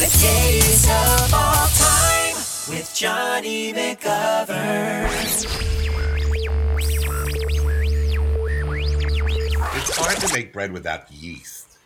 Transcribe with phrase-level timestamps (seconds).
[0.00, 2.34] The gayest of all time
[2.70, 5.10] with Johnny McGovern.
[9.76, 11.76] It's hard to make bread without yeast.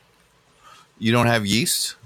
[1.00, 1.96] You don't have yeast?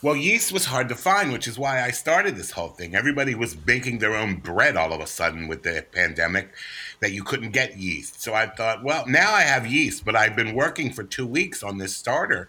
[0.00, 2.94] Well, yeast was hard to find, which is why I started this whole thing.
[2.94, 6.54] Everybody was baking their own bread all of a sudden with the pandemic
[7.00, 8.22] that you couldn't get yeast.
[8.22, 11.62] So I thought, well, now I have yeast, but I've been working for 2 weeks
[11.62, 12.48] on this starter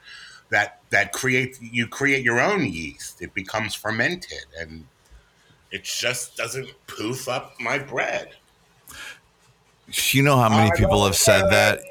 [0.49, 3.21] that that create you create your own yeast.
[3.21, 4.85] It becomes fermented and
[5.71, 8.35] it just doesn't poof up my bread.
[9.87, 11.81] You know how many I people have said that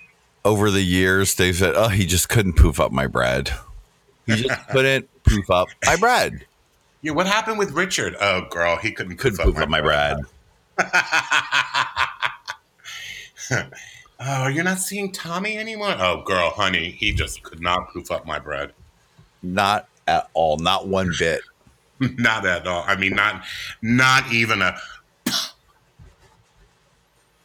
[0.44, 1.34] over the years?
[1.34, 3.50] They've said, "Oh, he just couldn't poof up my bread.
[4.26, 6.46] He just couldn't poof up my bread.
[7.02, 8.16] Yeah, what happened with Richard?
[8.20, 10.18] Oh, girl, he couldn't Couldn't poof up my bread."
[14.24, 15.94] oh, you're not seeing Tommy anymore?
[15.98, 18.72] Oh, girl, honey, he just could not poof up my bread.
[19.42, 20.56] Not at all.
[20.58, 21.42] Not one bit.
[22.18, 22.84] not at all.
[22.86, 23.44] I mean, not
[23.80, 24.76] not even a.
[25.28, 25.52] Oh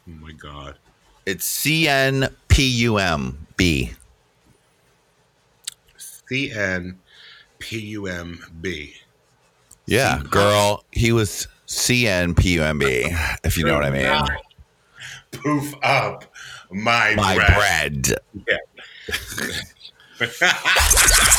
[0.05, 0.77] my god.
[1.25, 3.91] It's C N P U M B.
[5.97, 6.97] C N
[7.59, 8.93] P U M B.
[9.85, 10.85] Yeah, girl.
[10.91, 13.09] He was C N P U M B.
[13.43, 14.37] If you know what I mean.
[15.31, 16.25] Poof up
[16.71, 17.53] my, My bread.
[17.53, 18.13] bread.
[18.47, 18.57] Yeah.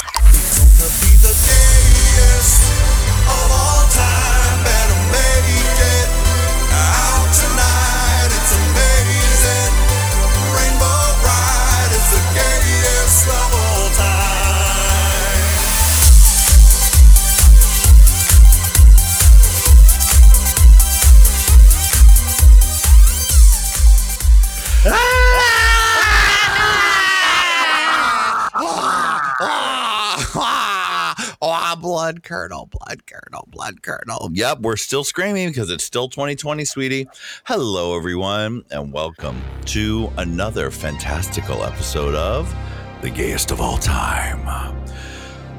[31.88, 34.28] blood curdle, blood curdle, blood curdle.
[34.34, 37.08] Yep, we're still screaming because it's still 2020, sweetie.
[37.44, 42.54] Hello, everyone, and welcome to another fantastical episode of
[43.00, 44.40] The Gayest of All Time.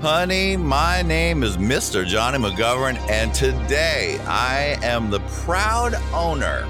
[0.01, 2.05] Honey, my name is Mr.
[2.05, 6.67] Johnny McGovern, and today I am the proud owner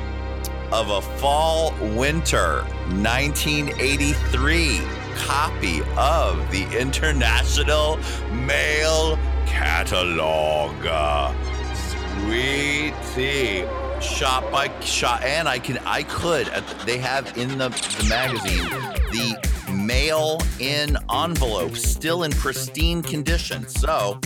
[0.71, 2.63] of a fall winter
[3.01, 4.79] 1983
[5.17, 7.99] copy of the International
[8.31, 9.19] Male
[9.49, 10.85] Catalog.
[10.85, 11.33] Uh,
[11.75, 13.65] sweet tea.
[14.01, 16.47] Shot by shot, and I can, I could.
[16.85, 18.69] They have in the, the magazine
[19.11, 23.67] the mail in envelope still in pristine condition.
[23.67, 24.19] So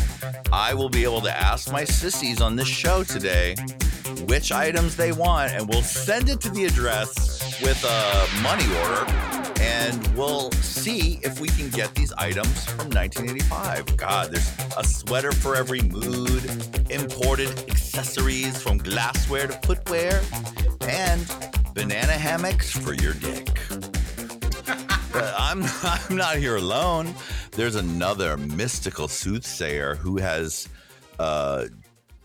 [0.51, 3.55] I will be able to ask my sissies on this show today
[4.27, 9.05] which items they want, and we'll send it to the address with a money order,
[9.59, 13.97] and we'll see if we can get these items from 1985.
[13.97, 16.43] God, there's a sweater for every mood,
[16.89, 20.21] imported accessories from glassware to footwear,
[20.81, 21.25] and
[21.73, 23.49] banana hammocks for your dick.
[25.15, 27.13] I'm I'm not here alone.
[27.51, 30.67] There's another mystical soothsayer who has
[31.19, 31.65] uh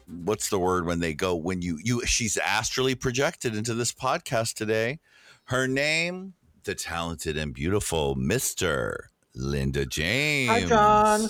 [0.07, 4.55] what's the word when they go when you you she's astrally projected into this podcast
[4.55, 5.01] today.
[5.45, 6.35] Her name,
[6.69, 9.05] the talented and beautiful Mr.
[9.35, 10.51] Linda James.
[10.51, 11.29] Hi, John.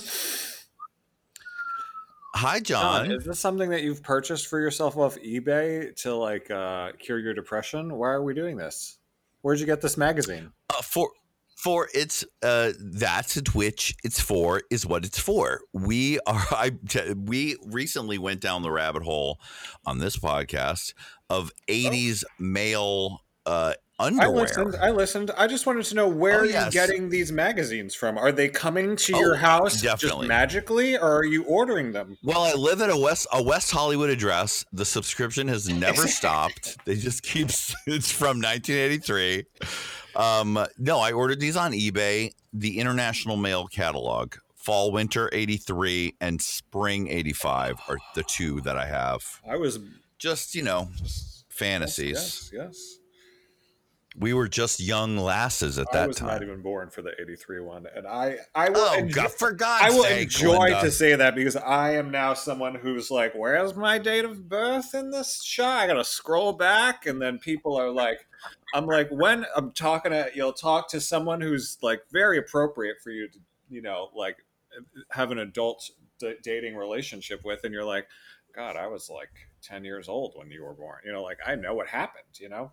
[2.34, 3.12] Hi, John, John.
[3.12, 7.34] is this something that you've purchased for yourself off eBay to like uh, cure your
[7.34, 7.94] depression?
[7.94, 8.98] Why are we doing this?
[9.42, 10.50] Where'd you get this magazine?
[10.70, 11.08] Uh, for
[11.56, 16.70] for it's uh that's at which it's for is what it's for we are i
[17.16, 19.40] we recently went down the rabbit hole
[19.84, 20.94] on this podcast
[21.28, 24.76] of 80s male uh I listened.
[24.80, 25.32] I listened.
[25.36, 26.72] I just wanted to know where Oh, are you yes.
[26.72, 28.16] getting these magazines from?
[28.16, 30.26] Are they coming to Oh, your house definitely.
[30.26, 32.16] just magically, or are you ordering them?
[32.22, 36.76] well i live at a west a west hollywood address the subscription has never stopped
[36.84, 37.48] they just keep
[37.86, 39.44] it's from 1983
[40.16, 46.40] um no i ordered these on ebay the International Male catalog fall winter 83 and
[46.40, 49.78] spring 85 are the two that i have I was
[50.18, 50.88] just you know
[51.48, 52.98] fantasies Yes, yes.
[54.18, 57.12] We were just young lasses at I that was time not even born for the
[57.20, 60.58] '83 one, and I, I will, oh enjoy, god for god's I will sake, enjoy
[60.58, 60.80] Linda.
[60.82, 64.94] to say that because I am now someone who's like, "Where's my date of birth
[64.94, 68.26] in this shot?" I gotta scroll back, and then people are like,
[68.74, 73.10] "I'm like, when I'm talking to you'll talk to someone who's like very appropriate for
[73.10, 73.38] you to,
[73.68, 74.36] you know, like
[75.10, 78.06] have an adult d- dating relationship with, and you're like,
[78.54, 79.30] God, I was like
[79.62, 80.98] 10 years old when you were born.
[81.04, 82.24] You know, like I know what happened.
[82.40, 82.72] You know,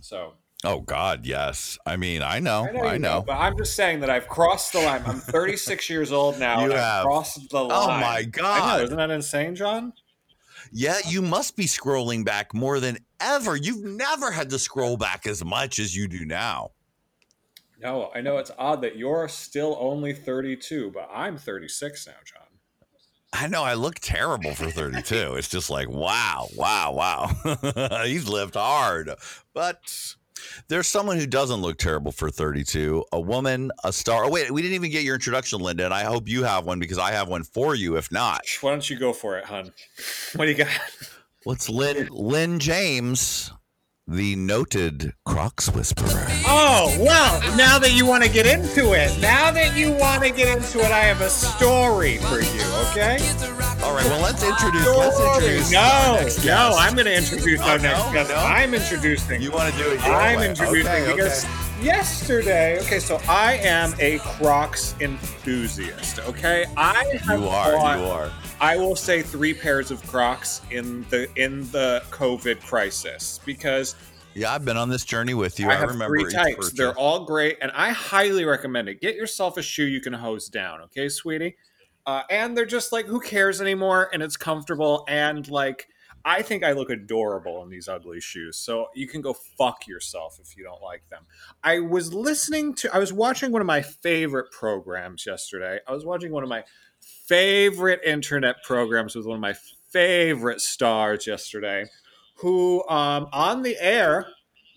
[0.00, 0.34] so
[0.64, 1.78] Oh God, yes.
[1.86, 3.22] I mean, I know, I you know.
[3.26, 5.02] but I'm just saying that I've crossed the line.
[5.06, 6.64] I'm 36 years old now.
[6.64, 7.70] You I've crossed the line.
[7.72, 8.82] Oh my I know, God.
[8.84, 9.92] isn't that insane, John?
[10.72, 13.54] Yeah, you must be scrolling back more than ever.
[13.54, 16.72] You've never had to scroll back as much as you do now.
[17.80, 22.45] No, I know it's odd that you're still only 32, but I'm 36 now, John.
[23.32, 25.34] I know I look terrible for 32.
[25.36, 28.02] it's just like, wow, wow, wow.
[28.04, 29.10] He's lived hard.
[29.52, 30.14] But
[30.68, 33.04] there's someone who doesn't look terrible for 32.
[33.12, 34.24] A woman, a star.
[34.24, 35.84] Oh, wait, we didn't even get your introduction, Linda.
[35.84, 37.96] And I hope you have one because I have one for you.
[37.96, 39.72] If not, Why don't you go for it, hun?
[40.34, 40.68] What do you got?
[41.44, 43.52] what's Lynn, Lynn James,
[44.08, 46.26] the noted Crocs whisperer?
[46.46, 50.30] Oh, well, now that you want to get into it, now that you want to
[50.30, 53.18] get into it, I have a story for you, okay?
[53.82, 54.86] All right, well, let's introduce.
[54.86, 55.74] Let's introduce.
[55.74, 56.78] our No, next no, guest.
[56.80, 58.30] I'm going to introduce Oh, our next no, guest.
[58.30, 58.36] no?
[58.36, 59.42] I'm introducing.
[59.42, 60.04] You want to do it?
[60.04, 60.50] your I'm way.
[60.50, 61.84] introducing Okay, because okay.
[61.84, 66.64] yesterday, okay, so I am a Crocs enthusiast, okay?
[66.76, 67.72] I have You are.
[67.72, 68.30] bought, You are.
[68.60, 73.94] I will say three pairs of Crocs in the in the COVID crisis because
[74.34, 75.68] Yeah, I've been on this journey with you.
[75.68, 76.56] I I, have remember three types.
[76.56, 76.72] purchase.
[76.72, 79.00] They're all great, and I highly recommend it.
[79.00, 81.56] Get yourself a shoe you can hose down, okay, sweetie?
[82.06, 84.08] Uh, and they're just like, who cares anymore?
[84.12, 85.88] And it's comfortable, and like,
[86.24, 88.56] I think I look adorable in these ugly shoes.
[88.56, 91.24] So you can go fuck yourself if you don't like them.
[91.62, 95.78] I was listening to, I was watching one of my favorite programs yesterday.
[95.86, 96.64] I was watching one of my
[97.26, 99.54] favorite internet programs with one of my
[99.90, 101.86] favorite stars yesterday,
[102.36, 104.26] who um, on the air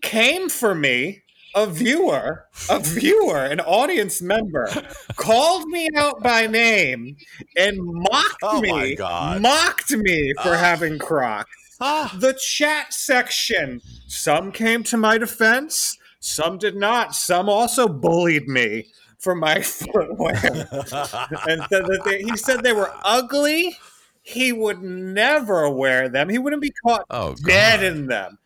[0.01, 1.23] came for me.
[1.55, 4.67] A viewer, a viewer, an audience member,
[5.15, 7.17] called me out by name
[7.57, 9.41] and mocked Oh me, my God.
[9.41, 10.57] mocked me for Ah.
[10.59, 11.49] having Crocs
[11.81, 13.81] Ah, the chat section.
[14.07, 17.15] Some came to my defense, some did not.
[17.15, 18.85] Some also bullied me
[19.19, 20.33] for my footwear.
[20.33, 23.77] and said that they, he said they were ugly.
[24.21, 26.29] He would never wear them.
[26.29, 27.85] He wouldn't be caught oh, dead God.
[27.85, 28.37] in them.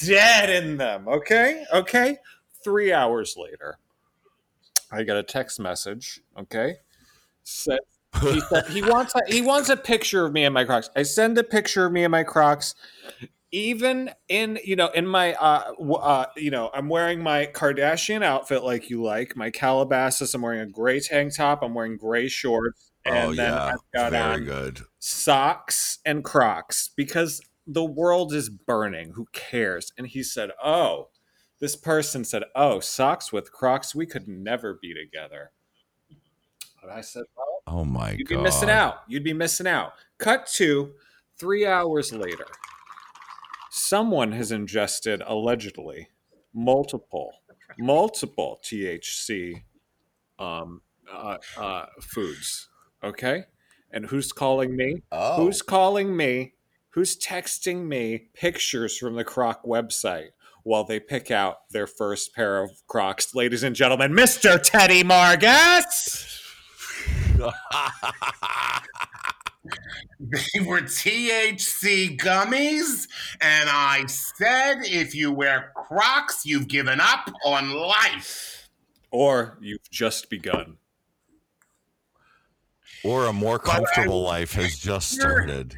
[0.00, 1.08] Dead in them.
[1.08, 1.64] Okay?
[1.72, 2.18] Okay?
[2.62, 3.78] Three hours later,
[4.90, 6.20] I got a text message.
[6.38, 6.76] Okay?
[7.42, 7.80] Said
[8.20, 10.90] he said he wants a, he wants a picture of me and my Crocs.
[10.94, 12.74] I send a picture of me and my Crocs.
[13.52, 18.64] Even in you know in my uh, uh you know I'm wearing my Kardashian outfit
[18.64, 20.34] like you like my Calabasas.
[20.34, 21.62] I'm wearing a gray tank top.
[21.62, 23.64] I'm wearing gray shorts, and oh, then yeah.
[23.66, 24.80] I've got Very on good.
[24.98, 29.12] socks and Crocs because the world is burning.
[29.12, 29.92] Who cares?
[29.96, 31.08] And he said, "Oh."
[31.60, 35.52] This person said, "Oh, socks with Crocs, we could never be together."
[36.82, 38.36] And I said, "Well, Oh, my You'd God.
[38.36, 39.02] be missing out.
[39.08, 39.92] You'd be missing out.
[40.18, 40.92] Cut to
[41.38, 42.46] three hours later.
[43.74, 46.08] Someone has ingested allegedly
[46.52, 47.32] multiple,
[47.78, 49.62] multiple THC
[50.38, 52.68] um, uh, uh, foods.
[53.02, 53.44] Okay,
[53.90, 54.96] and who's calling me?
[55.10, 55.36] Oh.
[55.36, 56.52] Who's calling me?
[56.90, 60.32] Who's texting me pictures from the Croc website
[60.64, 63.34] while they pick out their first pair of Crocs?
[63.34, 64.60] Ladies and gentlemen, Mr.
[64.62, 66.40] Teddy Margus.
[70.20, 73.08] They were THC gummies,
[73.40, 78.68] and I said if you wear Crocs, you've given up on life.
[79.10, 80.78] Or you've just begun.
[83.04, 85.74] or a more But I- comfortable life has just started.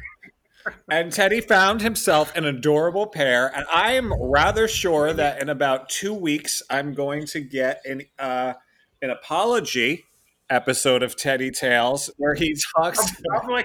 [0.89, 5.89] And Teddy found himself an adorable pair, and I am rather sure that in about
[5.89, 8.53] two weeks I'm going to get an uh,
[9.01, 10.05] an apology
[10.49, 13.63] episode of Teddy Tales where he talks about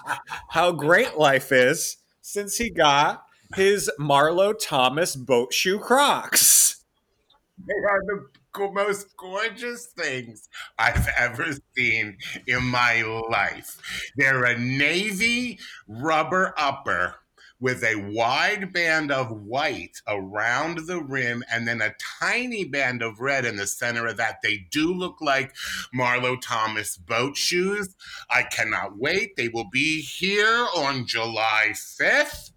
[0.50, 6.84] how great life is since he got his Marlo Thomas boat shoe Crocs.
[7.58, 8.26] They are the
[8.72, 13.78] most gorgeous things I've ever seen in my life.
[14.16, 17.16] They're a navy rubber upper
[17.60, 23.20] with a wide band of white around the rim and then a tiny band of
[23.20, 24.38] red in the center of that.
[24.42, 25.54] They do look like
[25.94, 27.94] Marlo Thomas boat shoes.
[28.30, 29.36] I cannot wait.
[29.36, 32.52] They will be here on July 5th.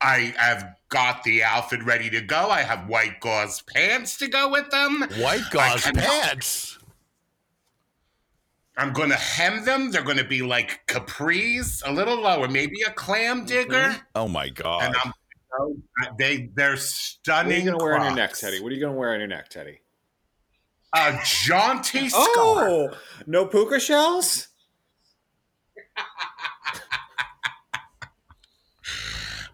[0.00, 2.50] I have got the outfit ready to go.
[2.50, 5.06] I have white gauze pants to go with them.
[5.18, 6.78] White gauze pants.
[8.76, 9.90] I'm going to hem them.
[9.90, 13.46] They're going to be like capris, a little lower, maybe a clam mm-hmm.
[13.46, 13.96] digger.
[14.14, 14.84] Oh, my God.
[14.84, 15.12] And I'm
[16.16, 17.46] they they're stunning.
[17.46, 18.60] What are you going to wear on your neck, Teddy?
[18.60, 19.80] What are you going to wear on your neck, Teddy?
[20.94, 22.68] A jaunty oh, scarf.
[22.70, 24.48] Oh, no puka shells?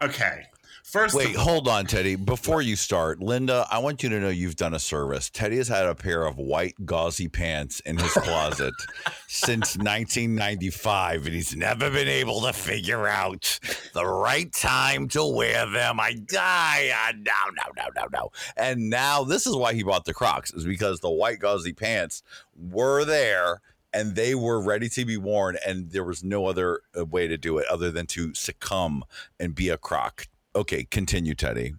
[0.02, 0.44] Okay.
[0.88, 2.16] First, Wait, of hold on, Teddy.
[2.16, 5.28] Before you start, Linda, I want you to know you've done a service.
[5.28, 8.72] Teddy has had a pair of white gauzy pants in his closet
[9.26, 13.60] since 1995, and he's never been able to figure out
[13.92, 16.00] the right time to wear them.
[16.00, 16.90] I die.
[16.94, 18.30] Ah, No, no, no, no, no.
[18.56, 22.22] And now this is why he bought the Crocs, is because the white gauzy pants
[22.58, 23.60] were there
[23.92, 27.36] and they were ready to be worn, and there was no other uh, way to
[27.36, 29.04] do it other than to succumb
[29.38, 30.26] and be a Croc.
[30.54, 31.74] Okay, continue, Teddy.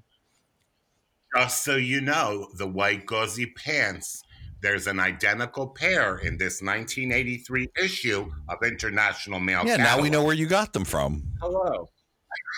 [1.36, 4.24] just so you know, the white gauzy pants.
[4.62, 9.64] There's an identical pair in this 1983 issue of International Male.
[9.66, 11.24] Yeah, now we know where you got them from.
[11.42, 11.90] Hello.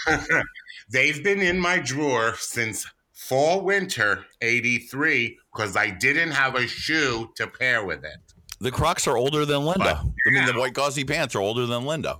[0.89, 7.29] They've been in my drawer since fall winter 83 because I didn't have a shoe
[7.35, 8.17] to pair with it.
[8.59, 10.01] The Crocs are older than Linda.
[10.03, 12.19] But I mean, the white gauzy pants are older than Linda.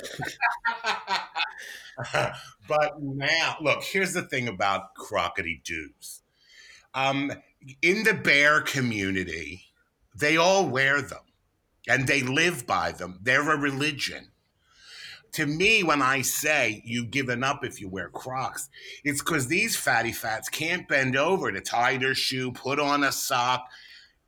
[2.68, 6.22] but now, look, here's the thing about crockety doos.
[6.94, 7.32] Um,
[7.82, 9.64] in the bear community,
[10.14, 11.20] they all wear them
[11.88, 13.18] and they live by them.
[13.22, 14.28] They're a religion.
[15.32, 18.68] To me, when I say you've given up if you wear Crocs,
[19.02, 23.10] it's because these fatty fats can't bend over to tie their shoe, put on a
[23.10, 23.68] sock.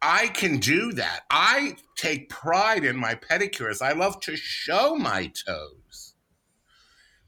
[0.03, 1.21] I can do that.
[1.31, 3.81] I take pride in my pedicures.
[3.81, 6.06] I love to show my toes.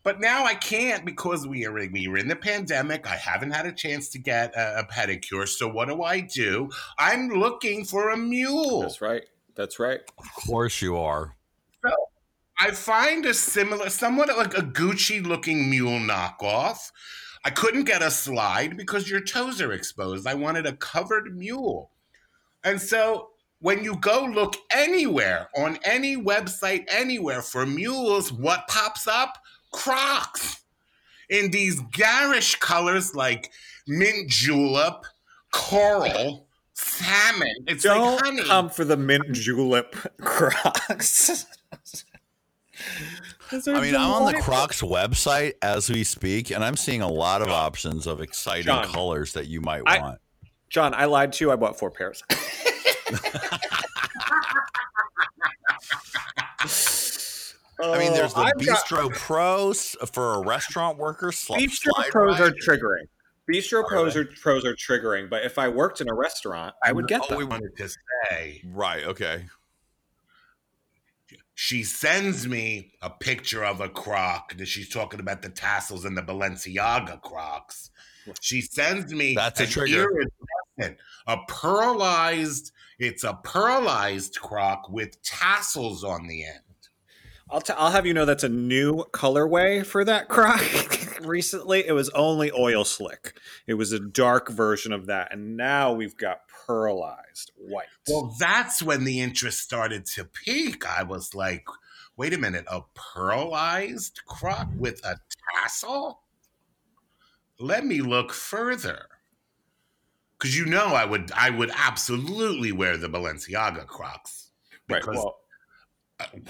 [0.02, 3.06] But now I can't because we are we were in the pandemic.
[3.06, 5.46] I haven't had a chance to get a, a pedicure.
[5.46, 6.70] So what do I do?
[6.98, 8.82] I'm looking for a mule.
[8.82, 9.24] That's right.
[9.54, 10.00] That's right.
[10.18, 11.36] Of course you are.
[11.84, 11.92] So
[12.60, 16.90] I find a similar, somewhat like a Gucci looking mule knockoff.
[17.44, 20.26] I couldn't get a slide because your toes are exposed.
[20.26, 21.90] I wanted a covered mule.
[22.64, 29.06] And so when you go look anywhere on any website, anywhere for mules, what pops
[29.06, 29.38] up?
[29.72, 30.60] Crocs
[31.28, 33.50] in these garish colors like
[33.86, 35.04] mint julep,
[35.52, 37.54] coral, salmon.
[37.66, 38.44] It's Don't like honey.
[38.44, 41.46] come for the mint julep Crocs.
[43.52, 47.42] I mean, I'm on the Crocs website as we speak, and I'm seeing a lot
[47.42, 50.20] of options of exciting John, colors that you might I- want.
[50.70, 51.50] John, I lied to you.
[51.50, 52.22] I bought four pairs.
[57.80, 61.30] I mean, there's the Oh, I've got- Bistro Pros for a restaurant worker.
[61.32, 63.04] Sl- Bistro slide pros are triggering.
[63.50, 65.30] Bistro Are pros are pros are triggering.
[65.30, 67.38] But if I worked in a restaurant, I would get All them.
[67.38, 69.04] we wanted to say right.
[69.04, 69.46] Okay.
[71.54, 76.16] she sends me a picture of a croc that she's talking about the tassels and
[76.16, 77.90] the Balenciaga crocs.
[78.40, 80.06] She sends me That's a an trigger.
[81.26, 82.70] a pearlized,
[83.00, 86.60] it's a pearlized croc with tassels on the end.
[87.50, 90.60] I'll t- I'll have you know that's a new colorway for that croc.
[91.20, 93.38] Recently, it was only oil slick.
[93.66, 97.86] It was a dark version of that, and now we've got pearlized white.
[98.06, 100.86] Well, that's when the interest started to peak.
[100.86, 101.66] I was like,
[102.16, 105.16] wait a minute, a pearlized croc with a
[105.54, 106.20] tassel?
[107.58, 109.06] Let me look further.
[110.38, 114.52] Cause you know I would I would absolutely wear the Balenciaga Crocs.
[114.88, 115.04] right.
[115.04, 115.40] Well,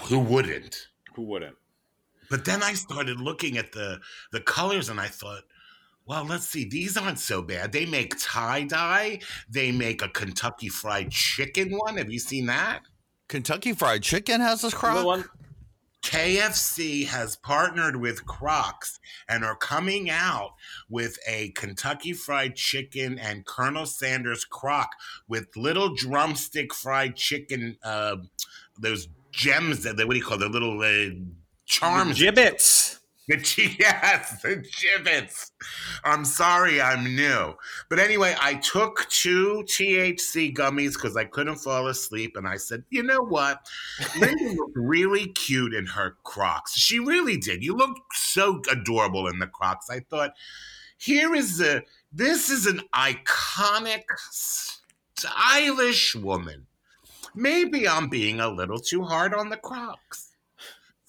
[0.01, 0.87] who wouldn't?
[1.15, 1.55] who wouldn't?
[2.29, 3.99] But then I started looking at the
[4.31, 5.43] the colors and I thought,
[6.05, 7.71] well, let's see, these aren't so bad.
[7.71, 11.97] They make tie-dye, they make a Kentucky fried chicken one.
[11.97, 12.81] Have you seen that?
[13.29, 15.05] Kentucky Fried Chicken has this Croc.
[15.05, 15.23] One
[16.01, 20.53] KFC has partnered with Crocs and are coming out
[20.89, 24.89] with a Kentucky Fried Chicken and Colonel Sanders Croc
[25.27, 28.15] with little drumstick fried chicken, uh,
[28.79, 31.15] those gems that they, what do you call the little uh,
[31.65, 32.17] charms?
[32.17, 32.99] Jibbitz.
[33.29, 33.35] The
[33.79, 35.51] yes, the Jibbitz.
[36.03, 37.53] I'm sorry, I'm new.
[37.87, 42.83] But anyway, I took two THC gummies because I couldn't fall asleep, and I said,
[42.89, 43.59] you know what?
[44.19, 46.75] Linda looked really cute in her Crocs.
[46.75, 47.63] She really did.
[47.63, 49.91] You look so adorable in the Crocs.
[49.91, 50.33] I thought,
[50.97, 56.65] here is a This is an iconic, stylish woman.
[57.35, 60.29] Maybe I'm being a little too hard on the Crocs.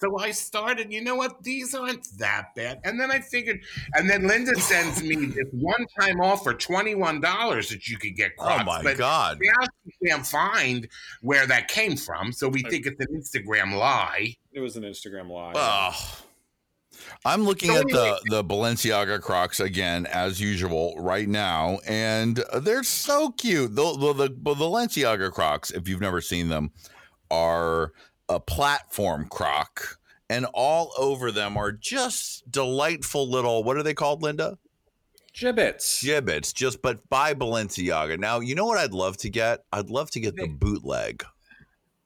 [0.01, 1.43] So I started, you know what?
[1.43, 2.79] These aren't that bad.
[2.83, 3.59] And then I figured,
[3.93, 8.45] and then Linda sends me this one time offer, $21 that you could get oh
[8.45, 8.61] Crocs.
[8.61, 9.37] oh my but God.
[9.39, 10.87] now she can't find
[11.21, 12.31] where that came from.
[12.31, 14.35] So we think it's an Instagram lie.
[14.51, 15.53] It was an Instagram lie.
[15.55, 16.23] Oh.
[17.25, 23.31] I'm looking at the the Balenciaga Crocs again as usual right now, and they're so
[23.31, 23.75] cute.
[23.75, 26.71] The the, the the Balenciaga Crocs, if you've never seen them,
[27.29, 27.93] are
[28.29, 29.97] a platform Croc,
[30.29, 33.63] and all over them are just delightful little.
[33.63, 34.57] What are they called, Linda?
[35.33, 36.03] Jibbitz.
[36.03, 36.53] Jibbitz.
[36.53, 38.19] Just but by Balenciaga.
[38.19, 39.63] Now you know what I'd love to get.
[39.71, 41.23] I'd love to get the bootleg.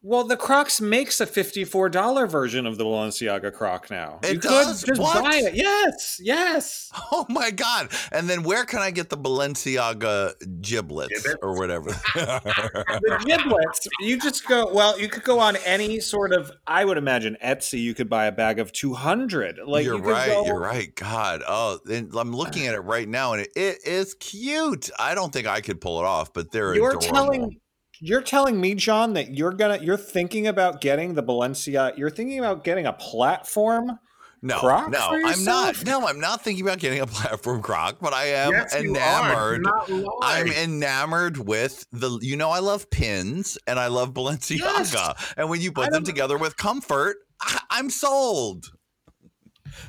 [0.08, 4.20] Well, the Crocs makes a fifty-four dollar version of the Balenciaga Croc now.
[4.22, 4.84] It you does?
[4.84, 5.24] could just What?
[5.24, 5.56] buy it.
[5.56, 6.92] Yes, yes.
[7.12, 7.90] Oh my god!
[8.12, 11.36] And then where can I get the Balenciaga giblets Jibbitz?
[11.42, 11.90] or whatever?
[12.16, 13.88] The giblets.
[14.00, 14.72] You just go.
[14.72, 16.52] Well, you could go on any sort of.
[16.68, 17.82] I would imagine Etsy.
[17.82, 19.60] You could buy a bag of two hundred.
[19.66, 20.28] Like you're you could right.
[20.28, 20.94] go- You're right.
[20.96, 21.42] God.
[21.48, 24.90] Oh, and I'm looking at it right now, and it, it is cute.
[25.00, 27.08] I don't think I could pull it off, but they're You're adorable.
[27.08, 27.60] telling.
[28.02, 29.80] You're telling me, John, that you're gonna.
[29.82, 31.98] You're thinking about getting the Balenciaga.
[31.98, 34.00] You're thinking about getting a platform.
[34.42, 35.86] no, Croc no, for I'm not.
[35.86, 39.64] No, I'm not thinking about getting a platform croc, but I am yes, enamored.
[39.64, 40.40] Do not lie.
[40.40, 42.20] I'm enamored with the.
[42.22, 45.34] You know, I love pins and I love Balenciaga, Yes.
[45.38, 48.66] and when you put them together with comfort, I, I'm sold.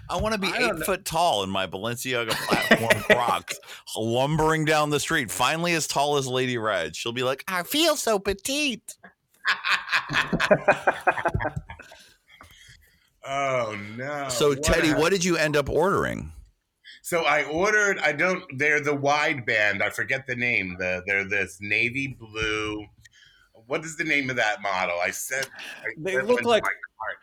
[0.09, 0.85] I want to be eight know.
[0.85, 3.59] foot tall in my Balenciaga platform Crocs,
[3.97, 5.31] lumbering down the street.
[5.31, 8.97] Finally, as tall as Lady Red, she'll be like, "I feel so petite."
[13.27, 14.29] oh no.
[14.29, 16.33] so, What Teddy, a- what did you end up ordering?
[17.03, 17.99] So I ordered.
[18.01, 18.43] I don't.
[18.59, 19.83] They're the wide band.
[19.83, 20.77] I forget the name.
[20.79, 22.85] The they're this navy blue.
[23.67, 24.97] What is the name of that model?
[25.01, 25.47] I said.
[25.83, 27.19] I They look like- my cart.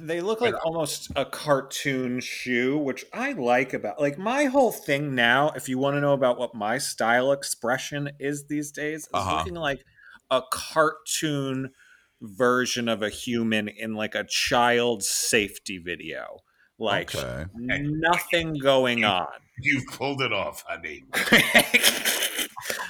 [0.00, 5.14] They look like almost a cartoon shoe, which I like about like my whole thing
[5.14, 9.12] now, if you want to know about what my style expression is these days, is
[9.14, 9.26] Uh-huh.
[9.26, 9.84] looking like
[10.30, 11.72] a cartoon
[12.20, 16.38] version of a human in like a child's safety video.
[16.78, 17.46] Like Okay.
[17.54, 19.26] nothing going on.
[19.58, 21.04] You've pulled it off, honey.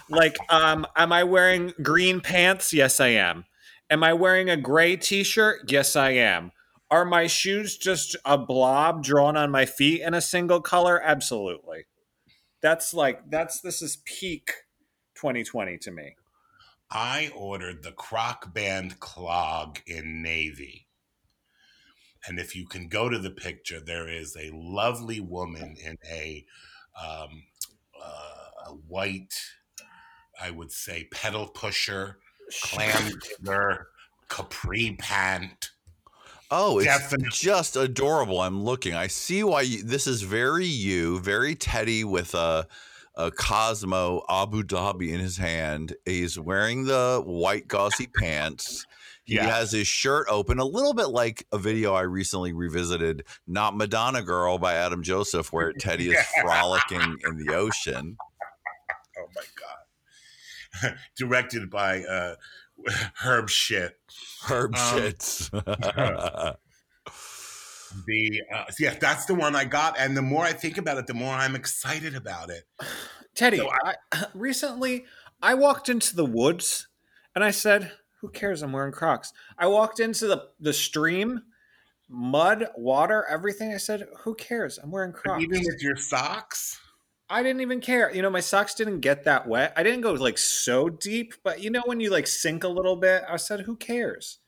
[0.08, 2.72] like, um, am I wearing green pants?
[2.72, 3.44] Yes, I am.
[3.90, 5.70] Am I wearing a gray t-shirt?
[5.70, 6.50] Yes, I am.
[6.90, 11.00] Are my shoes just a blob drawn on my feet in a single color?
[11.02, 11.86] Absolutely.
[12.62, 14.52] That's like that's this is peak
[15.16, 16.16] 2020 to me.
[16.90, 20.86] I ordered the Croc Band clog in navy.
[22.26, 26.44] And if you can go to the picture, there is a lovely woman in a,
[27.00, 27.44] um,
[28.00, 29.34] uh, a white,
[30.40, 32.18] I would say, pedal pusher,
[32.62, 33.88] clam digger,
[34.28, 35.70] capri pant.
[36.50, 37.28] Oh, it's Definitely.
[37.32, 38.40] just adorable.
[38.40, 38.94] I'm looking.
[38.94, 42.66] I see why you, this is very you, very Teddy with a,
[43.16, 45.94] a Cosmo Abu Dhabi in his hand.
[46.04, 48.86] He's wearing the white gauzy pants.
[49.24, 49.48] He Yeah.
[49.48, 54.22] has his shirt open, a little bit like a video I recently revisited, Not Madonna
[54.22, 58.16] Girl by Adam Joseph, where Teddy is frolicking in the ocean.
[59.18, 59.42] Oh my
[60.82, 60.96] God.
[61.16, 62.36] Directed by uh,
[63.14, 63.98] Herb Shit.
[64.44, 65.50] Herb Um, shits.
[68.06, 71.06] The uh, yeah, that's the one I got, and the more I think about it,
[71.06, 72.64] the more I'm excited about it.
[73.34, 73.94] Teddy, So I,
[74.34, 75.06] recently
[75.40, 76.88] I walked into the woods
[77.34, 78.62] and I said, "Who cares?
[78.62, 81.40] I'm wearing Crocs." I walked into the the stream,
[82.10, 83.72] mud, water, everything.
[83.72, 84.78] I said, "Who cares?
[84.78, 86.78] I'm wearing Crocs." even with your socks,
[87.28, 88.14] I didn't even care.
[88.14, 89.72] You know, my socks didn't get that wet.
[89.76, 92.96] I didn't go like so deep, but you know when you like sink a little
[92.96, 94.38] bit, I said, "Who cares?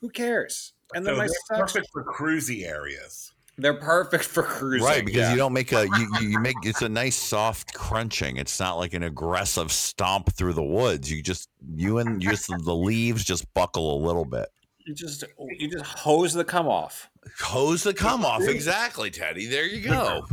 [0.00, 3.32] Who cares?" And then so my they're socks, perfect for cruisy areas.
[3.56, 4.86] they're perfect for cruising.
[4.86, 5.30] Right, because yeah.
[5.32, 8.36] you don't make a you, you you make it's a nice soft crunching.
[8.36, 11.12] It's not like an aggressive stomp through the woods.
[11.12, 14.48] You just you and just the leaves just buckle a little bit.
[14.86, 15.24] you just
[15.58, 17.10] you just hose the come off.
[17.40, 18.42] Hose the come off.
[18.42, 19.46] Exactly, Teddy.
[19.46, 20.26] There you go.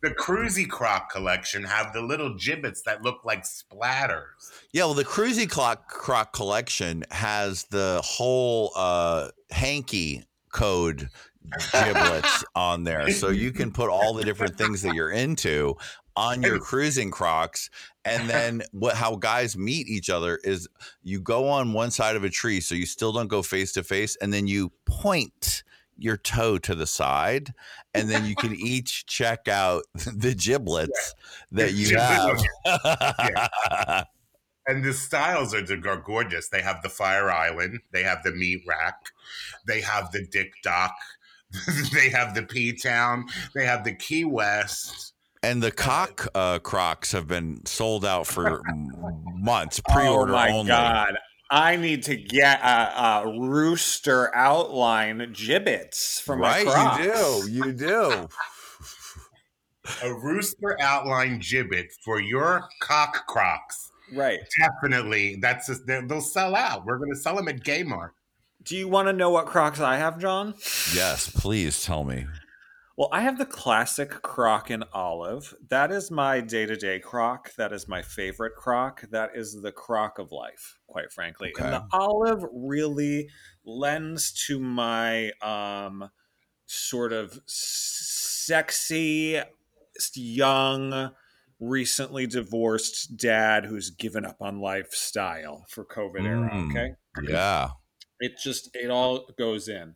[0.00, 4.52] The cruisy croc collection have the little Jibbitz that look like splatters.
[4.72, 11.08] Yeah, well, the Cruisy Clock Croc collection has the whole uh hanky code
[11.72, 13.10] giblets on there.
[13.10, 15.76] So you can put all the different things that you're into
[16.18, 17.70] on your cruising crocs
[18.04, 20.68] and then what how guys meet each other is
[21.04, 23.84] you go on one side of a tree so you still don't go face to
[23.84, 25.62] face and then you point
[25.98, 27.52] your toe to the side
[27.92, 31.14] and then you can each check out the giblets
[31.50, 32.38] that you have
[34.68, 36.50] And the styles are, are gorgeous.
[36.50, 38.96] They have the Fire Island, they have the Meat Rack,
[39.66, 40.94] they have the Dick Dock,
[41.94, 45.14] they have the P Town, they have the Key West.
[45.42, 48.60] And the cock uh, crocs have been sold out for
[49.34, 50.68] months, Oh pre-order my only.
[50.68, 51.16] god!
[51.50, 57.46] I need to get a, a rooster outline Jibbitz for my right, Crocs.
[57.48, 58.28] you do, you do.
[60.02, 63.90] A rooster outline Jibbit for your cock crocs.
[64.12, 64.40] Right.
[64.58, 66.84] Definitely, that's just, they'll they'll sell out.
[66.84, 68.10] We're going to sell them at Gaymart.
[68.62, 70.52] Do you want to know what Crocs I have, John?
[70.94, 72.26] Yes, please tell me.
[72.98, 75.54] Well, I have the classic Croc in olive.
[75.70, 77.54] That is my day to day Croc.
[77.54, 79.02] That is my favorite Croc.
[79.12, 81.52] That is the Croc of life, quite frankly.
[81.60, 83.28] And the olive really
[83.64, 86.10] lends to my um,
[86.66, 89.40] sort of sexy,
[90.16, 91.12] young,
[91.60, 96.50] recently divorced dad who's given up on lifestyle for COVID era.
[96.52, 96.70] Mm.
[96.70, 96.94] Okay
[97.28, 97.70] Yeah.
[98.20, 99.94] it just it all goes in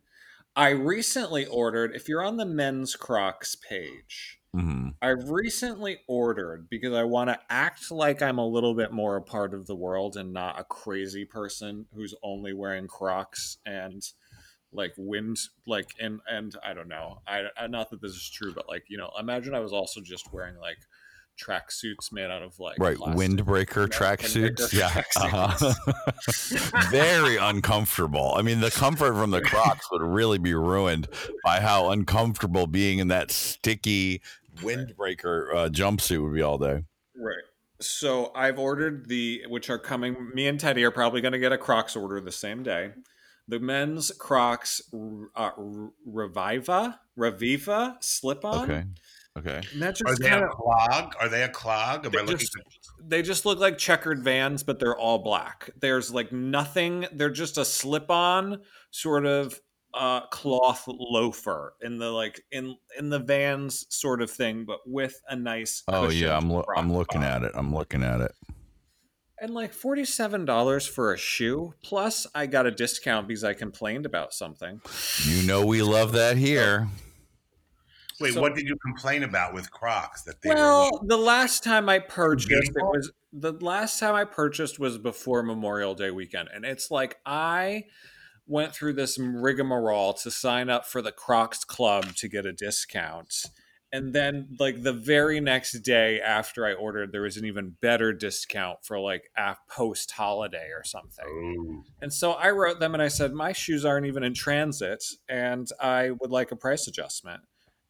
[0.55, 6.93] i recently ordered if you're on the men's crocs page hmm i've recently ordered because
[6.93, 10.15] i want to act like i'm a little bit more a part of the world
[10.15, 14.03] and not a crazy person who's only wearing crocs and
[14.73, 15.37] like wind
[15.67, 17.21] like and and i don't know.
[17.27, 20.01] I, I not that this is true but like you know imagine i was also
[20.01, 20.79] just wearing like
[21.37, 22.97] track suits made out of like Right.
[22.97, 23.17] plastic.
[23.17, 24.71] Windbreaker tracksuits.
[24.71, 24.89] windbreaker Yeah.
[25.15, 25.73] tracksuits.
[26.53, 26.89] Uh-huh.
[26.91, 28.33] Very uncomfortable.
[28.35, 31.07] I mean, the comfort from the Crocs would really be ruined
[31.43, 34.21] by how uncomfortable being in that sticky
[34.57, 36.83] windbreaker uh, jumpsuit would be all day.
[37.15, 37.43] Right.
[37.81, 40.29] So I've ordered the, which are coming.
[40.33, 42.91] Me and Teddy are probably going to get a Crocs order the same day.
[43.47, 44.81] The men's Crocs
[45.35, 45.51] uh,
[46.07, 48.71] Reviva, Reviva slip on.
[48.71, 48.83] Okay.
[49.37, 49.61] Okay.
[49.73, 51.15] And that Are they kind a clog?
[51.19, 52.05] Are they a clog?
[52.05, 55.19] Am I They looking just- at- they just look like checkered vans, but they're all
[55.19, 55.69] black.
[55.81, 57.05] There's like nothing.
[57.11, 59.59] They're just a slip on sort of
[59.95, 65.21] uh cloth loafer in the like in in the vans sort of thing but with
[65.29, 67.43] a nice Oh yeah, I'm cushioned lo- I'm looking bottom.
[67.43, 67.51] at it.
[67.55, 68.31] I'm looking at it.
[69.39, 71.73] And like $47 for a shoe.
[71.83, 74.79] Plus, I got a discount because I complained about something.
[75.25, 76.87] You know we love that here.
[78.19, 80.23] Wait, So- what did you complain about with Crocs?
[80.23, 84.77] That they Well, the last time I purchased it was the last time I purchased
[84.79, 86.49] was before Memorial Day weekend.
[86.53, 87.85] And it's like I
[88.45, 93.45] went through this rigmarole to sign up for the Crocs Club to get a discount.
[93.91, 98.11] And then, like the very next day after I ordered, there was an even better
[98.11, 101.25] discount for like a post holiday or something.
[101.27, 101.83] were.
[102.01, 105.67] And so I wrote them and I said, My shoes aren't even in transit and
[105.79, 107.41] I would like a price adjustment.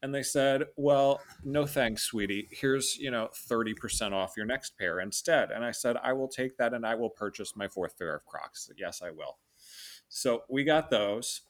[0.04, 2.50] And they said, Well, no thanks, sweetie.
[2.52, 5.50] Here's, you know, 30% off your next pair instead.
[5.50, 8.26] And I said, I will take that and I will purchase my fourth pair of
[8.26, 8.70] Crocs.
[8.78, 9.38] Yes, I will.
[10.10, 11.42] So we got those.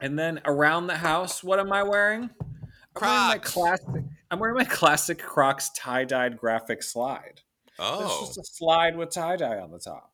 [0.00, 2.28] And then around the house, what am I wearing?
[2.96, 3.86] I'm wearing my classic.
[4.32, 7.40] I'm wearing my classic Crocs tie-dyed graphic slide.
[7.78, 8.04] Oh.
[8.04, 10.11] It's just a slide with tie-dye on the top.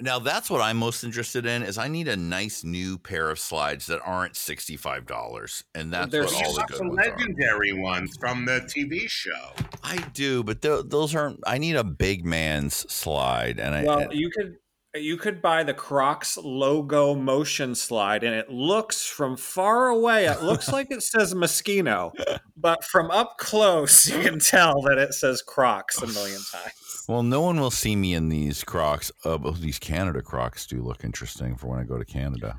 [0.00, 1.62] Now that's what I'm most interested in.
[1.62, 5.92] Is I need a nice new pair of slides that aren't sixty five dollars, and
[5.92, 7.10] that's There's what all the good the ones are.
[7.10, 9.52] legendary ones from the TV show.
[9.82, 11.40] I do, but th- those aren't.
[11.46, 13.84] I need a big man's slide, and I.
[13.84, 14.56] Well, and- you could
[14.96, 20.26] you could buy the Crocs logo motion slide, and it looks from far away.
[20.26, 22.12] It looks like it says Moschino,
[22.56, 26.74] but from up close, you can tell that it says Crocs a million times.
[27.08, 29.12] Well, no one will see me in these Crocs.
[29.24, 32.56] Uh, but these Canada Crocs do look interesting for when I go to Canada.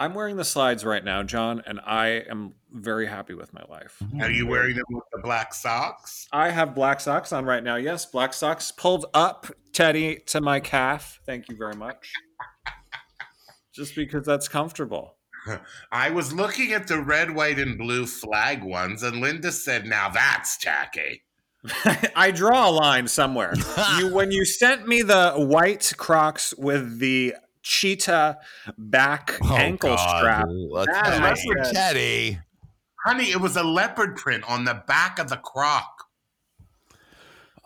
[0.00, 4.02] I'm wearing the slides right now, John, and I am very happy with my life.
[4.20, 6.26] Are you wearing them with the black socks?
[6.32, 7.76] I have black socks on right now.
[7.76, 11.20] Yes, black socks pulled up, Teddy, to my calf.
[11.24, 12.12] Thank you very much.
[13.72, 15.16] Just because that's comfortable.
[15.92, 20.08] I was looking at the red, white, and blue flag ones, and Linda said, "Now
[20.08, 21.22] that's tacky."
[22.16, 23.54] I draw a line somewhere.
[23.98, 28.38] you when you sent me the white Crocs with the cheetah
[28.76, 30.46] back oh, ankle Oh, God, strap.
[30.48, 31.24] Let's That Teddy.
[31.24, 32.38] I said- Teddy.
[33.04, 35.90] Honey, it was a leopard print on the back of the croc.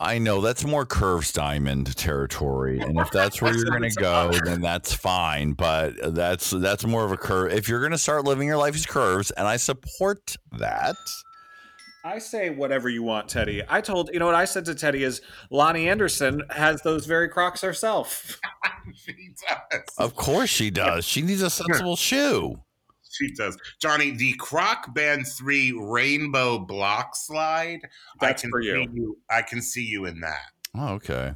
[0.01, 4.61] I know that's more curves diamond territory, and if that's where you're gonna go, then
[4.61, 5.55] that's fine.
[5.55, 7.53] But that's that's more of a curve.
[7.53, 10.97] If you're gonna start living your life as curves, and I support that.
[12.09, 13.63] I say whatever you want, Teddy.
[13.69, 15.21] I told you know what I said to Teddy is
[15.53, 18.41] Loni Anderson has those very Crocs herself.
[18.95, 19.83] she does.
[19.99, 21.05] Of course she does.
[21.05, 22.63] She needs a sensible shoe.
[23.11, 23.59] She does.
[23.79, 27.81] Johnny, the Croc Band 3 Rainbow Block Slide.
[28.23, 28.85] That's I can for you.
[28.85, 29.19] See you.
[29.29, 30.47] I can see you in that.
[30.75, 31.35] Oh, okay.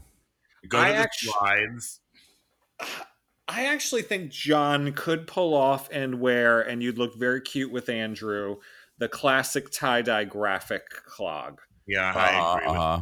[0.69, 2.01] Go I to the actu- slides.
[3.47, 7.91] I actually think John could pull off and wear, and you'd look very cute with
[7.91, 8.57] Andrew,
[9.03, 11.61] the classic tie dye graphic clog.
[11.89, 12.69] Yeah, I agree.
[12.69, 13.01] with Uh-huh.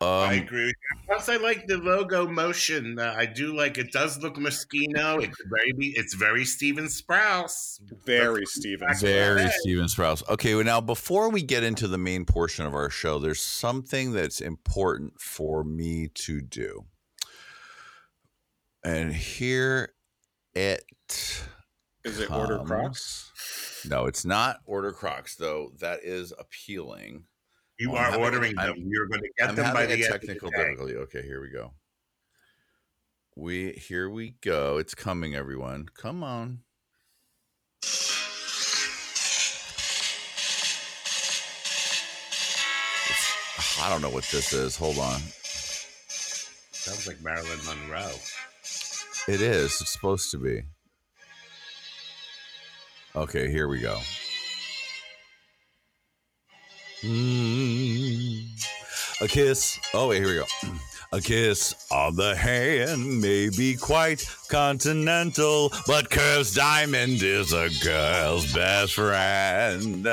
[0.00, 0.66] I Um, agree.
[0.66, 0.98] With you.
[1.06, 2.98] Plus, I like the logo motion.
[2.98, 3.90] Uh, I do like it.
[3.90, 5.22] Does look Moschino.
[5.24, 5.72] It's very.
[5.96, 7.80] It's very Stephen Sprouse.
[8.04, 8.86] Very Steven.
[9.00, 9.50] very Hey.
[9.60, 10.22] Stephen Sprouse.
[10.28, 14.12] Okay, well, now before we get into the main portion of our show, there's something
[14.12, 16.84] that's important for me to do.
[18.84, 19.94] And here
[20.54, 20.84] it
[22.04, 22.58] Is it order.
[22.60, 23.84] Um, Crocs?
[23.88, 25.72] No, it's not order Crocs though.
[25.80, 27.24] That is appealing.
[27.78, 28.88] You Oh, are having- ordering I'm- them.
[28.90, 30.96] You're going to get I'm them by the end technical difficulty.
[30.96, 31.74] Okay, here we go.
[33.36, 34.78] We here we go.
[34.78, 35.88] It's coming, everyone.
[35.94, 36.62] Come on.
[43.06, 44.76] It's- I don't know what this is.
[44.76, 45.20] Hold on.
[46.72, 48.14] Sounds like Marilyn Monroe.
[49.28, 49.80] It is.
[49.80, 50.62] It's supposed to be.
[53.18, 53.98] Okay, here we go.
[57.02, 58.46] Mm,
[59.20, 59.80] a kiss.
[59.92, 60.44] Oh, wait, here we go.
[61.10, 68.52] A kiss on the hand may be quite continental, but Curves Diamond is a girl's
[68.52, 70.06] best friend.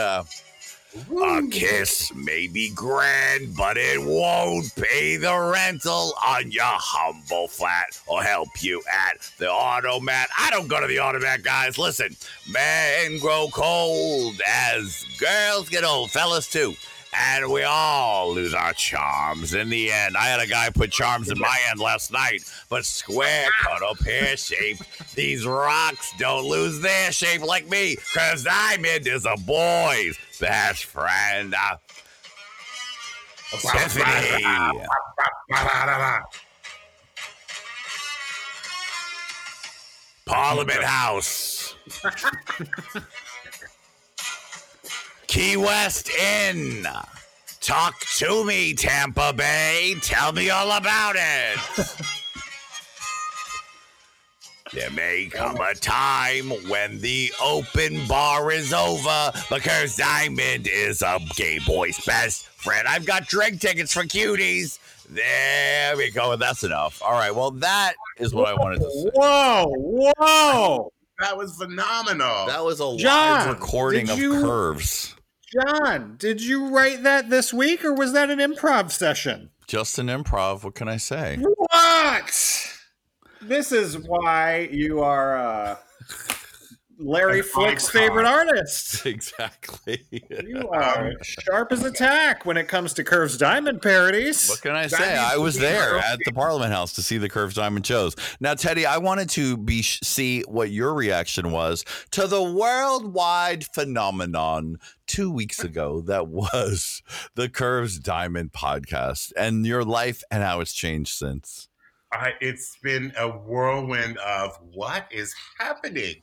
[0.96, 8.00] A kiss may be grand, but it won't pay the rental on your humble flat
[8.08, 10.30] or help you at the automat.
[10.38, 11.78] I don't go to the automat, guys.
[11.78, 12.16] Listen,
[12.50, 16.76] men grow cold as girls get old, fellas too.
[17.18, 20.18] And we all lose our charms in the end.
[20.18, 24.04] I had a guy put charms in my end last night, but square cut up
[24.04, 24.78] hair shape.
[25.14, 31.54] These rocks don't lose their shape like me, cause Diamond is a boy's best friend.
[31.54, 31.78] Uh,
[33.52, 34.44] Tiffany.
[40.26, 41.76] Parliament House.
[45.36, 46.88] Key West Inn.
[47.60, 49.96] Talk to me, Tampa Bay.
[50.02, 51.60] Tell me all about it.
[54.74, 61.20] There may come a time when the open bar is over because Diamond is a
[61.36, 62.86] gay boy's best friend.
[62.88, 64.80] I've got drink tickets for cuties.
[65.10, 66.36] There we go.
[66.36, 67.02] That's enough.
[67.02, 67.34] All right.
[67.34, 69.10] Well, that is what I wanted to say.
[69.14, 70.92] Whoa, whoa.
[71.20, 72.48] That was phenomenal.
[72.48, 75.15] That was a John, live recording of you- curves.
[75.56, 79.52] John, did you write that this week or was that an improv session?
[79.68, 80.64] Just an improv.
[80.64, 81.38] What can I say?
[81.40, 82.80] What?
[83.42, 85.76] This is why you are uh,
[86.98, 88.02] Larry Flick's icon.
[88.02, 89.06] favorite artist.
[89.06, 90.06] exactly.
[90.12, 94.48] You are sharp as a tack when it comes to Curves Diamond parodies.
[94.48, 95.16] What can I say?
[95.18, 98.16] I was there at the Parliament House to see the Curves Diamond shows.
[98.40, 104.78] Now, Teddy, I wanted to be see what your reaction was to the worldwide phenomenon
[105.08, 107.02] two weeks ago that was
[107.36, 111.68] the Curves Diamond podcast and your life and how it's changed since.
[112.16, 116.16] I, it's been a whirlwind of what is happening.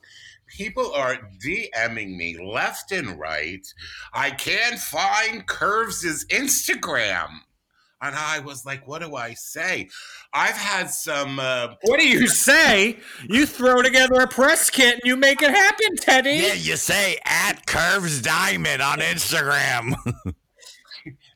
[0.47, 3.65] People are DMing me left and right.
[4.13, 7.29] I can't find Curves' Instagram.
[8.01, 9.87] And I was like, what do I say?
[10.33, 11.39] I've had some.
[11.39, 12.97] Uh, What do you say?
[13.29, 16.31] You throw together a press kit and you make it happen, Teddy.
[16.31, 19.95] Yeah, you say at Curves Diamond on Instagram.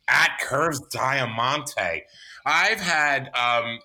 [0.10, 2.04] at Curves Diamante.
[2.46, 3.80] I've had um,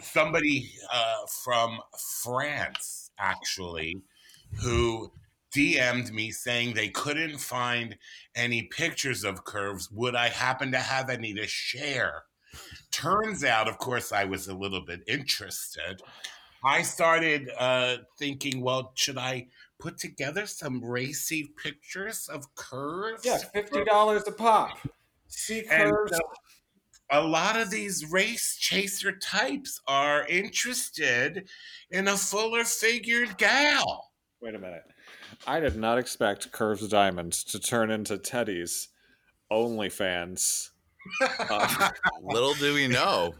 [0.00, 1.78] somebody uh, from
[2.22, 3.96] France actually
[4.62, 5.10] who
[5.54, 7.96] DM'd me saying they couldn't find
[8.34, 9.90] any pictures of curves.
[9.90, 12.24] Would I happen to have any to share?
[12.90, 16.02] Turns out, of course, I was a little bit interested.
[16.64, 19.46] I started uh, thinking, well, should I
[19.78, 23.24] put together some racy pictures of curves?
[23.24, 24.78] Yeah, fifty dollars a pop.
[25.28, 26.18] See curves.
[27.10, 31.48] A lot of these race chaser types are interested
[31.90, 34.10] in a fuller figured gal.
[34.40, 34.82] Wait a minute.
[35.46, 38.88] I did not expect Curves Diamonds to turn into Teddy's
[39.50, 40.70] OnlyFans.
[41.38, 41.90] Uh,
[42.22, 43.34] Little do we know.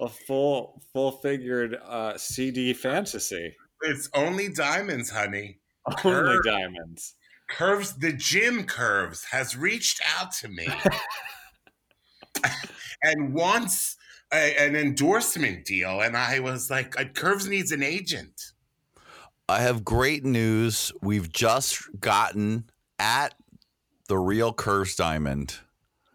[0.00, 3.54] a full full figured uh, CD fantasy.
[3.82, 5.58] It's only diamonds, honey.
[5.86, 6.00] Only
[6.36, 6.44] Curve.
[6.44, 7.14] diamonds.
[7.50, 10.66] Curves, the gym curves has reached out to me
[13.04, 13.96] and wants
[14.32, 16.00] a, an endorsement deal.
[16.00, 18.52] And I was like, uh, Curves needs an agent.
[19.48, 20.90] I have great news.
[21.02, 22.64] We've just gotten
[22.98, 23.34] at
[24.08, 25.58] the real Curves Diamond.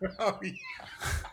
[0.18, 0.52] Oh, yeah.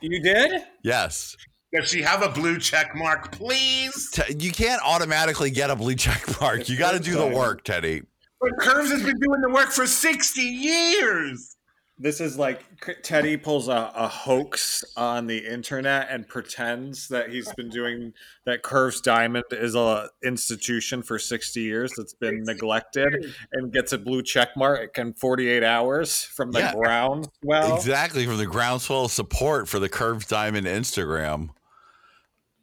[0.00, 0.62] You did?
[0.82, 1.36] Yes.
[1.72, 4.10] Does she have a blue check mark, please?
[4.10, 6.68] Te- you can't automatically get a blue check mark.
[6.68, 8.02] You got to do the work, Teddy.
[8.40, 11.55] But Curves has been doing the work for 60 years.
[11.98, 12.62] This is like
[13.02, 18.12] Teddy pulls a, a hoax on the internet and pretends that he's been doing
[18.44, 18.62] that.
[18.62, 24.22] Curves Diamond is a institution for sixty years that's been neglected and gets a blue
[24.22, 26.74] check mark in forty eight hours from the Yeah.
[26.74, 27.76] groundswell.
[27.76, 31.48] Exactly from the groundswell of support for the Curves Diamond Instagram.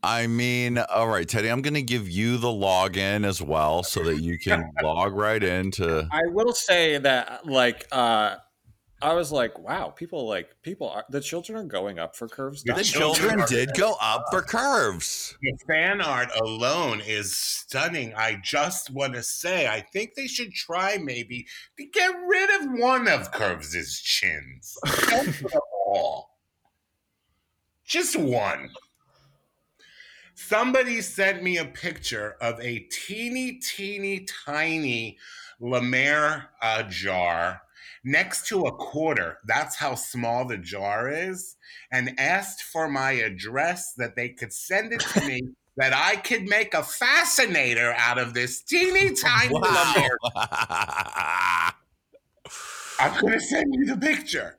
[0.05, 4.03] I mean, all right, Teddy, I'm going to give you the login as well so
[4.03, 6.07] that you can log right into.
[6.11, 8.35] I will say that, like, uh,
[9.03, 12.63] I was like, wow, people like people are the children are going up for curves.
[12.63, 12.87] The The Diamond.
[12.87, 15.37] children did go up for curves.
[15.41, 18.13] The fan art alone is stunning.
[18.15, 21.45] I just want to say, I think they should try maybe
[21.77, 24.77] to get rid of one of Curves' chins.
[25.09, 26.37] Don't put them all.
[27.85, 28.69] Just one.
[30.35, 35.17] Somebody sent me a picture of a teeny, teeny, tiny
[35.59, 37.61] La Mer uh, jar
[38.03, 39.39] next to a quarter.
[39.45, 41.55] That's how small the jar is.
[41.91, 45.41] And asked for my address that they could send it to me
[45.77, 50.17] that I could make a fascinator out of this teeny tiny La Mer.
[52.99, 54.57] I'm going to send you the picture.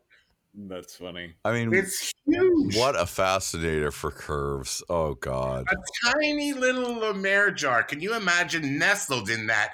[0.56, 1.34] That's funny.
[1.44, 2.76] I mean, It's huge.
[2.76, 4.82] what a fascinator for curves.
[4.88, 5.66] Oh, God.
[5.68, 7.82] A tiny little La Mer jar.
[7.82, 9.70] Can you imagine nestled in that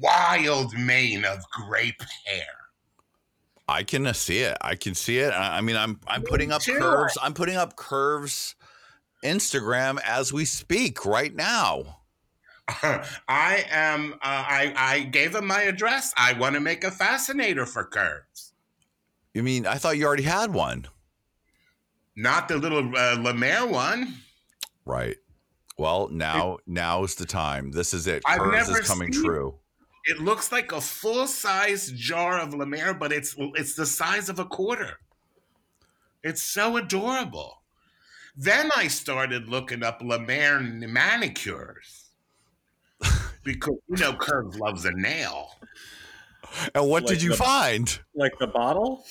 [0.00, 2.44] wild mane of grape hair?
[3.70, 4.56] I can uh, see it.
[4.60, 5.30] I can see it.
[5.30, 7.16] I I mean, I'm I'm putting up curves.
[7.22, 8.54] I'm putting up curves
[9.24, 11.98] Instagram as we speak right now.
[13.28, 14.14] I am.
[14.14, 16.12] Uh, I I gave him my address.
[16.16, 18.52] I want to make a fascinator for curves,
[19.34, 20.86] You mean I thought you already had one?
[22.16, 24.14] not the little uh, La Mer one.
[24.84, 25.16] Right.
[25.78, 27.70] Well, now now's the time.
[27.72, 28.22] This is it.
[28.26, 29.54] I've Curves never is coming seen- true.
[30.06, 34.28] It looks like a full size jar of La Mer, but it's it's the size
[34.28, 34.98] of a quarter.
[36.22, 37.62] It's so adorable.
[38.36, 42.10] Then I started looking up La Mer manicures
[43.44, 45.50] because you know Curve loves a nail.
[46.74, 47.98] And what Like did you the- find?
[48.14, 49.04] Like the bottle?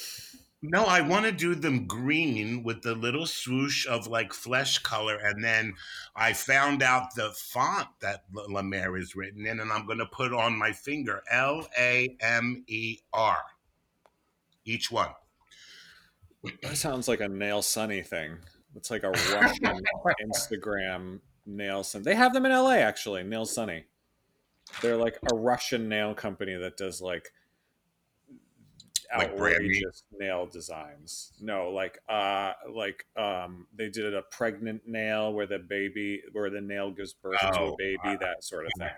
[0.61, 5.15] No, I want to do them green with the little swoosh of like flesh color,
[5.15, 5.73] and then
[6.15, 9.99] I found out the font that L- La Mer is written in, and I'm going
[9.99, 13.37] to put on my finger L A M E R.
[14.65, 15.11] Each one.
[16.61, 18.37] That sounds like a nail sunny thing.
[18.75, 19.81] It's like a Russian
[20.21, 22.03] Instagram nail sun.
[22.03, 23.85] They have them in LA actually, Nail Sunny.
[24.81, 27.31] They're like a Russian nail company that does like
[29.17, 29.69] Like brand new?
[29.69, 31.33] outrageous nail designs.
[31.41, 36.61] No, like uh like um they did a pregnant nail where the baby where the
[36.61, 38.89] nail gives birth to Oh, a baby, that sort of thing.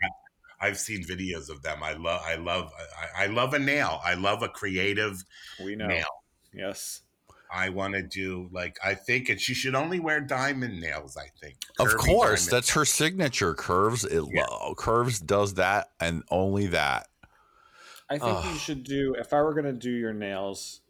[0.60, 1.82] I've seen videos of them.
[1.82, 2.22] I love.
[2.24, 2.72] I love.
[3.18, 4.00] I, I love a nail.
[4.06, 5.24] I love a creative
[5.64, 5.88] We know.
[5.88, 6.06] nail.
[6.54, 7.02] Yes.
[7.54, 11.18] I want to do like I think, and she should only wear diamond nails.
[11.18, 11.56] I think.
[11.80, 12.58] Of course, diamond.
[12.58, 13.54] that's her signature.
[13.56, 14.06] Curves.
[14.06, 14.46] It Yeah.
[14.78, 17.08] curves does that and only that.
[18.12, 18.46] I think Ugh.
[18.46, 20.82] you should do if I were going to do your nails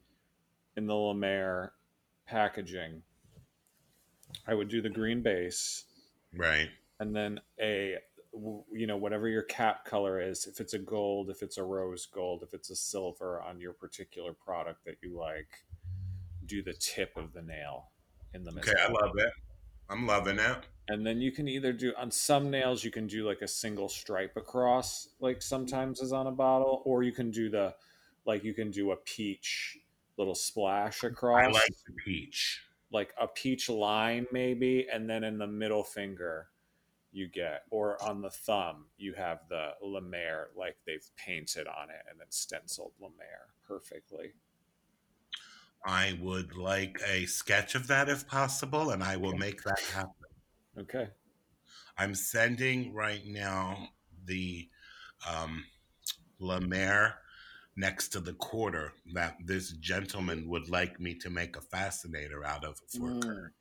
[0.75, 1.73] in the La Mer
[2.25, 3.03] packaging,
[4.47, 5.85] I would do the green base
[6.35, 6.69] right.
[6.99, 7.97] and then a
[8.73, 12.05] you know whatever your cap color is if it's a gold if it's a rose
[12.05, 15.49] gold if it's a silver on your particular product that you like
[16.45, 17.91] do the tip of the nail
[18.33, 18.69] in the middle.
[18.69, 19.31] Okay, I love it.
[19.89, 20.57] I'm loving it.
[20.87, 23.87] And then you can either do on some nails you can do like a single
[23.87, 27.73] stripe across like sometimes is on a bottle or you can do the
[28.25, 29.77] like you can do a peach
[30.17, 32.61] little splash across I like the peach.
[32.91, 36.47] like a peach line maybe and then in the middle finger
[37.13, 41.89] you get or on the thumb you have the La Mer like they've painted on
[41.89, 44.33] it and then stenciled La Mer perfectly
[45.85, 50.11] I would like a sketch of that if possible, and I will make that happen.
[50.77, 51.09] Okay
[51.97, 53.89] I'm sending right now
[54.25, 54.67] the
[55.29, 55.63] um,
[56.39, 57.15] La Mer
[57.75, 62.65] next to the quarter that this gentleman would like me to make a fascinator out
[62.65, 63.51] of for Mm.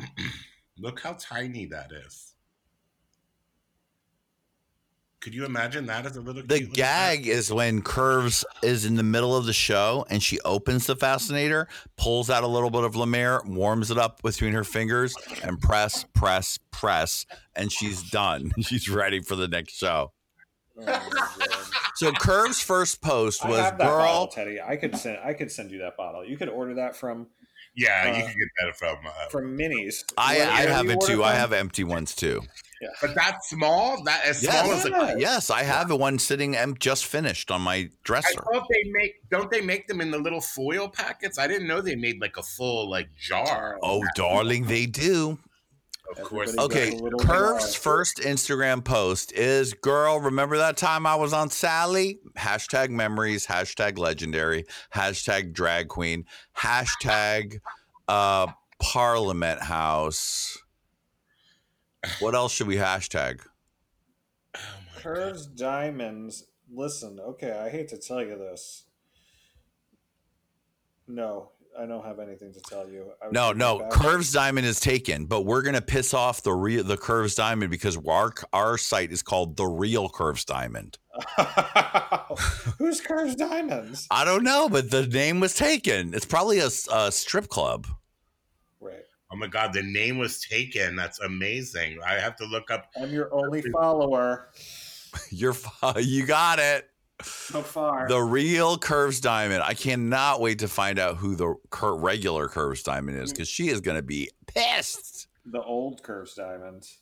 [0.78, 2.34] Look how tiny that is.
[5.20, 8.86] Could you imagine that as a little The cute little gag is when Curves is
[8.86, 12.70] in the middle of the show and she opens the fascinator, pulls out a little
[12.70, 17.70] bit of La Mer, warms it up between her fingers, and press, press, press, and
[17.70, 18.50] she's done.
[18.62, 20.12] She's ready for the next show.
[20.86, 21.10] Oh.
[21.96, 24.26] So Curves' first post was have that bottle, girl.
[24.28, 24.58] Teddy.
[24.58, 25.18] I could send.
[25.22, 26.24] I could send you that bottle.
[26.24, 27.26] You could order that from
[27.74, 29.06] Yeah, you Uh, can get that from.
[29.06, 29.96] Uh, from Minis.
[30.16, 31.24] I, I have it order too.
[31.24, 32.40] I have empty ones too.
[33.00, 34.90] But that small, that as small as a.
[34.90, 35.14] Yeah.
[35.18, 38.40] Yes, I have a one sitting em- just finished on my I dresser.
[38.52, 39.12] thought they make.
[39.30, 41.38] Don't they make them in the little foil packets?
[41.38, 43.78] I didn't know they made like a full like jar.
[43.82, 45.38] Oh, darling, they do.
[46.16, 46.56] Of course.
[46.58, 47.80] Okay, Got a little Curve's jar.
[47.82, 52.18] first Instagram post is Girl, remember that time I was on Sally?
[52.36, 56.24] Hashtag memories, hashtag legendary, hashtag drag queen,
[56.56, 57.60] hashtag
[58.08, 58.48] uh,
[58.80, 60.58] Parliament House.
[62.20, 63.40] What else should we hashtag?
[64.56, 64.60] Oh
[64.96, 66.44] Curves diamonds.
[66.72, 68.84] Listen, okay, I hate to tell you this.
[71.08, 73.12] No, I don't have anything to tell you.
[73.32, 74.00] No, no, take it back.
[74.00, 77.96] Curves Diamond is taken, but we're gonna piss off the real the Curves Diamond because
[78.06, 80.98] our our site is called the Real Curves Diamond.
[82.78, 84.06] Who's Curves Diamonds?
[84.10, 86.14] I don't know, but the name was taken.
[86.14, 87.86] It's probably a, a strip club.
[89.30, 89.36] Right.
[89.36, 90.96] Oh my god, the name was taken.
[90.96, 91.98] That's amazing.
[92.06, 92.90] I have to look up.
[93.00, 94.48] I'm your only follower
[95.30, 95.56] You're
[95.98, 96.88] you got it.
[97.22, 98.08] so far.
[98.08, 99.62] The real Curves Diamond.
[99.62, 103.34] I cannot wait to find out who the cur- regular Curves Diamond is mm.
[103.34, 105.28] because she is going to be pissed.
[105.44, 106.98] the old Curves Diamonds.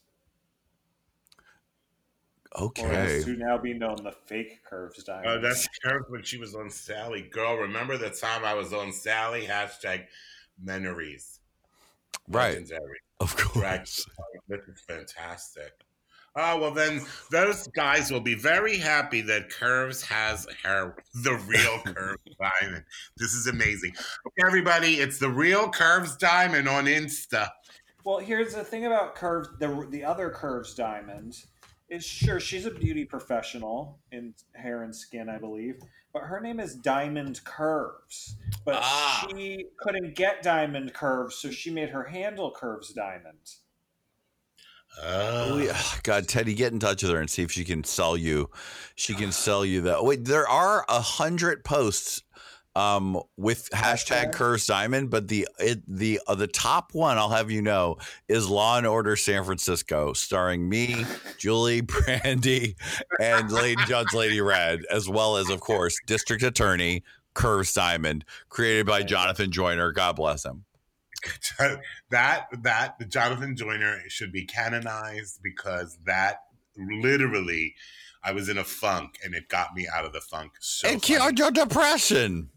[2.59, 2.85] Okay.
[2.85, 5.29] as to now be known the fake Curves oh, Diamond.
[5.29, 7.23] Oh, that's Karen when she was on Sally.
[7.31, 9.47] Girl, remember the time I was on Sally?
[9.47, 10.07] Hashtag
[10.61, 11.38] memories.
[12.29, 12.55] Right.
[12.55, 12.99] Legendary.
[13.21, 13.79] Of Right.
[13.79, 14.07] course.
[14.49, 15.73] This is fantastic.
[16.37, 17.01] Oh well, then
[17.33, 20.95] those guys will be very happy that Curves has her
[21.25, 22.85] the real Curves Diamond.
[23.17, 23.93] This is amazing.
[24.27, 27.49] Okay, everybody, it's the real Curves Diamond on Insta.
[28.05, 29.49] Well, here's the thing about curves.
[29.59, 31.35] The the other curves diamond
[31.89, 35.81] is sure she's a beauty professional in hair and skin, I believe,
[36.13, 38.37] but her name is Diamond Curves.
[38.65, 39.27] But Ah.
[39.31, 43.39] she couldn't get diamond curves, so she made her handle curves diamond.
[45.01, 45.81] Oh, Oh, yeah.
[46.03, 48.51] God, Teddy, get in touch with her and see if she can sell you.
[48.95, 50.05] She can sell you that.
[50.05, 52.23] Wait, there are a hundred posts
[52.75, 54.33] um, with hashtag?
[54.33, 57.97] Curves Diamond, but the it, the uh, the top one I'll have you know
[58.29, 61.05] is Law and Order San Francisco, starring me,
[61.39, 62.77] Julie, Brandy,
[63.21, 67.03] and Lady Judge Lady Red, as well as of course District Attorney
[67.35, 69.93] Curves Diamond, created by Jonathan Joyner.
[69.93, 70.65] God bless him.
[72.11, 76.43] that that the Jonathan Joyner should be canonized because that
[76.77, 77.75] literally,
[78.23, 80.53] I was in a funk and it got me out of the funk.
[80.61, 81.01] So funny.
[81.01, 82.51] cured your depression.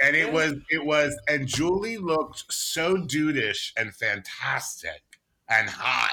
[0.00, 5.02] And it was it was and Julie looked so dudeish and fantastic
[5.48, 6.12] and hot.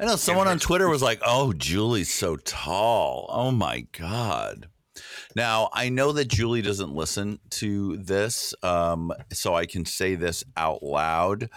[0.00, 3.26] I know someone on Twitter was like, "Oh, Julie's so tall.
[3.32, 4.68] Oh my god."
[5.36, 10.42] Now I know that Julie doesn't listen to this, um, so I can say this
[10.56, 11.48] out loud.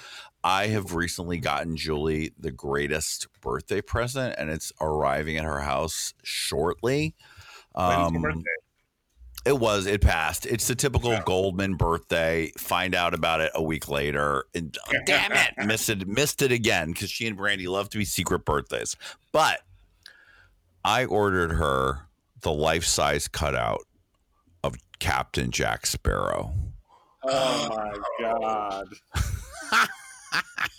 [0.44, 6.14] I have recently gotten Julie the greatest birthday present, and it's arriving at her house
[6.24, 7.16] shortly.
[7.74, 8.42] When's her Um, birthday?
[9.46, 9.86] It was.
[9.86, 10.46] It passed.
[10.46, 11.24] It's the typical Yeah.
[11.26, 12.52] Goldman birthday.
[12.58, 16.08] Find out about it a week later, and oh, damn it, missed it.
[16.08, 18.96] Missed it again because she and Brandy love to be secret birthdays.
[19.32, 19.62] But
[20.84, 22.08] I ordered her
[22.42, 23.82] the life size cutout
[24.64, 26.54] of Captain Jack Sparrow.
[27.24, 28.88] Oh my god!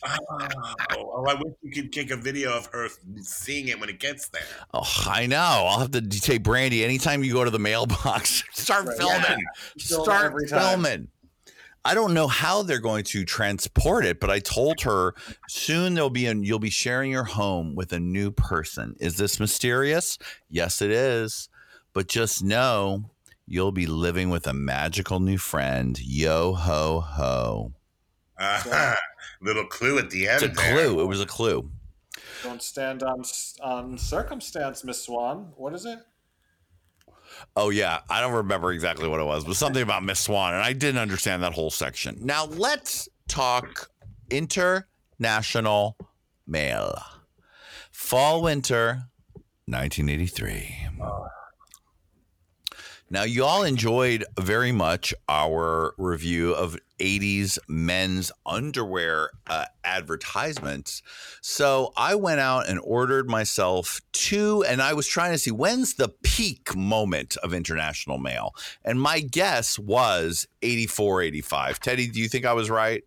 [0.05, 2.89] Oh, I wish you could take a video of her
[3.21, 4.43] seeing it when it gets there.
[4.75, 5.37] Oh, I know.
[5.39, 8.43] I'll have to take Brandy anytime you go to the mailbox.
[8.53, 8.97] Start Right.
[8.97, 9.45] filming.
[9.79, 11.09] Film Start filming.
[11.85, 15.15] I don't know how they're going to transport it, but I told her
[15.49, 18.95] soon there'll be an you'll be sharing your home with a new person.
[19.01, 20.17] Is this mysterious?
[20.49, 21.49] Yes, it is.
[21.93, 23.11] But just know
[23.47, 25.99] you'll be living with a magical new friend.
[26.01, 27.73] Yo ho ho.
[28.39, 28.95] Uh,
[29.43, 30.43] little clue at the end.
[30.43, 30.73] It's a there.
[30.75, 31.01] clue.
[31.01, 31.71] It was a clue.
[32.43, 33.23] Don't stand on
[33.63, 35.53] on circumstance, Miss Swan.
[35.57, 35.99] What is it?
[37.57, 40.63] Oh yeah, I don't remember exactly what it was, but something about Miss Swan, and
[40.63, 42.19] I didn't understand that whole section.
[42.21, 43.91] Now let's talk
[44.31, 45.97] International
[46.47, 47.01] Male.
[47.91, 49.05] Fall winter
[49.67, 50.89] 1983.
[53.13, 61.03] Now, you all enjoyed very much our review of 80s men's underwear uh, advertisements.
[61.43, 65.93] So I went out and ordered myself two, and I was trying to see when's
[65.93, 68.55] the peak moment of International Male.
[68.83, 71.81] And my guess was 84, 85.
[71.81, 73.05] Teddy, do you think I was right?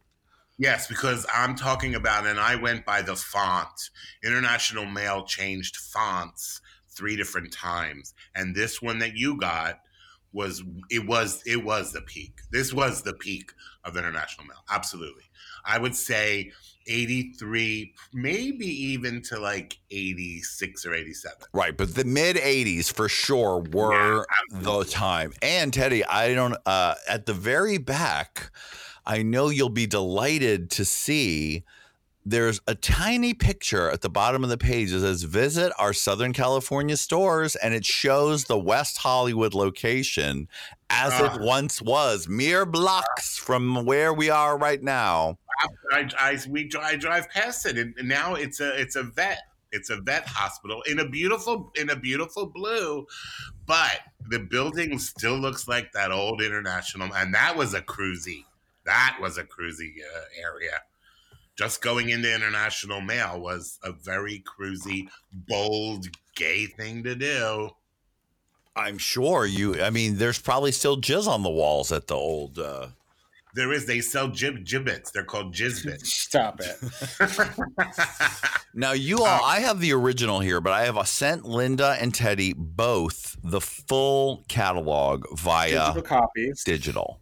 [0.60, 3.89] Yes, because I'm talking about, and I went by the font.
[4.24, 9.80] International Male changed fonts three different times, and this one that you got
[10.36, 10.61] was
[10.91, 12.41] it was it was the peak.
[12.51, 13.51] This was the peak
[13.86, 14.63] of International Male.
[14.69, 15.23] Absolutely,
[15.65, 16.51] I would say
[16.88, 21.38] 83, maybe even to like 86 or 87.
[21.53, 25.33] Right, but the mid 80s for sure were the time.
[25.41, 28.51] And Teddy, I don't uh at the very back,
[29.05, 31.63] I know you'll be delighted to see
[32.26, 36.34] there's a tiny picture at the bottom of the page that says visit our Southern
[36.34, 40.47] California stores and it shows the West Hollywood location
[40.89, 41.36] as Ah.
[41.36, 45.38] it once was, mere blocks from where we are right now.
[45.91, 49.39] I, I we I drive past it, and now it's a it's a vet.
[49.71, 53.05] It's a vet hospital in a beautiful in a beautiful blue,
[53.65, 53.99] but
[54.30, 57.13] the building still looks like that old international.
[57.13, 58.45] And that was a cruisy.
[58.86, 60.82] That was a cruisy uh, area.
[61.58, 67.70] Just going into International Male was a very cruisy, bold, gay thing to do.
[68.76, 69.82] I'm sure you.
[69.82, 72.60] I mean, there's probably still jizz on the walls at the old.
[72.60, 72.88] Uh,
[73.53, 75.12] There is they sell jib gibbets.
[75.12, 76.06] They're called jizbits.
[76.08, 76.78] Stop it.
[78.74, 82.14] now you all, I have the original here, but I have uh, sent Linda and
[82.14, 86.64] Teddy both the full catalog via Digital copies.
[86.66, 87.22] digital.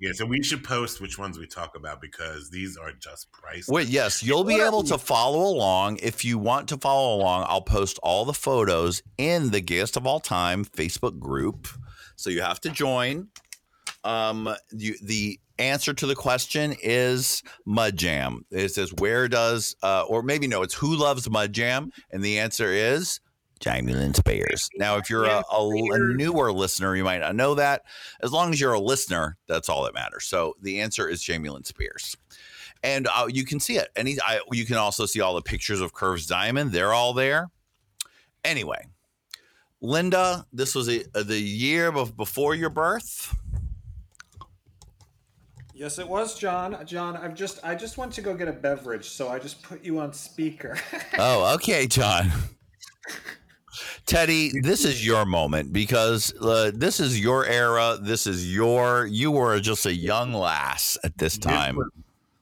[0.00, 3.68] Yeah, so we should post which ones we talk about because these are just priceless.
[3.68, 5.98] Wait, yes, you'll be able to follow along.
[5.98, 10.06] If you want to follow along, I'll post all the photos in the Gayest of
[10.06, 11.68] All Time Facebook group.
[12.16, 13.28] So you have to join.
[14.02, 18.46] Um, you, the answer to the question is Mud Jam.
[18.50, 21.92] It says, where does, uh, or maybe no, it's who loves Mud Jam?
[22.10, 23.20] And the answer is
[23.60, 24.68] Jamie Lynn Spears.
[24.76, 27.82] Now, if you're a, a, a newer listener, you might not know that.
[28.22, 30.24] As long as you're a listener, that's all that matters.
[30.24, 32.16] So the answer is Jamie Lynn Spears
[32.82, 33.88] and uh, you can see it.
[33.96, 36.72] And he, I, you can also see all the pictures of Curves Diamond.
[36.72, 37.50] They're all there.
[38.44, 38.86] Anyway,
[39.80, 43.36] Linda, this was a, the year of before your birth.
[45.74, 46.76] Yes, it was, John.
[46.84, 49.82] John, I've just I just went to go get a beverage, so I just put
[49.82, 50.76] you on speaker.
[51.18, 52.30] Oh, okay, John.
[54.06, 57.98] Teddy, this is your moment because uh, this is your era.
[58.00, 59.06] This is your.
[59.06, 61.76] You were just a young lass at this This time.
[61.76, 61.88] was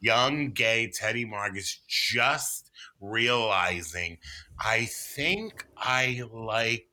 [0.01, 4.19] young gay Teddy Marcus just realizing,
[4.59, 6.87] I think I like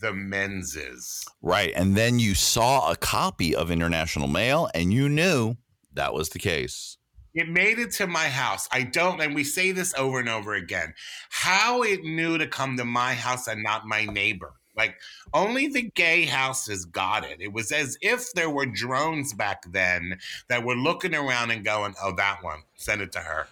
[0.00, 1.24] the menses.
[1.40, 1.72] Right.
[1.76, 5.56] And then you saw a copy of International Male and you knew
[5.94, 6.98] that was the case.
[7.34, 8.68] It made it to my house.
[8.70, 10.94] I don't, and we say this over and over again.
[11.30, 14.54] How it knew to come to my house and not my neighbor.
[14.76, 14.96] Like
[15.34, 17.40] only the gay houses got it.
[17.40, 20.18] It was as if there were drones back then
[20.48, 23.48] that were looking around and going, "Oh, that one, send it to her.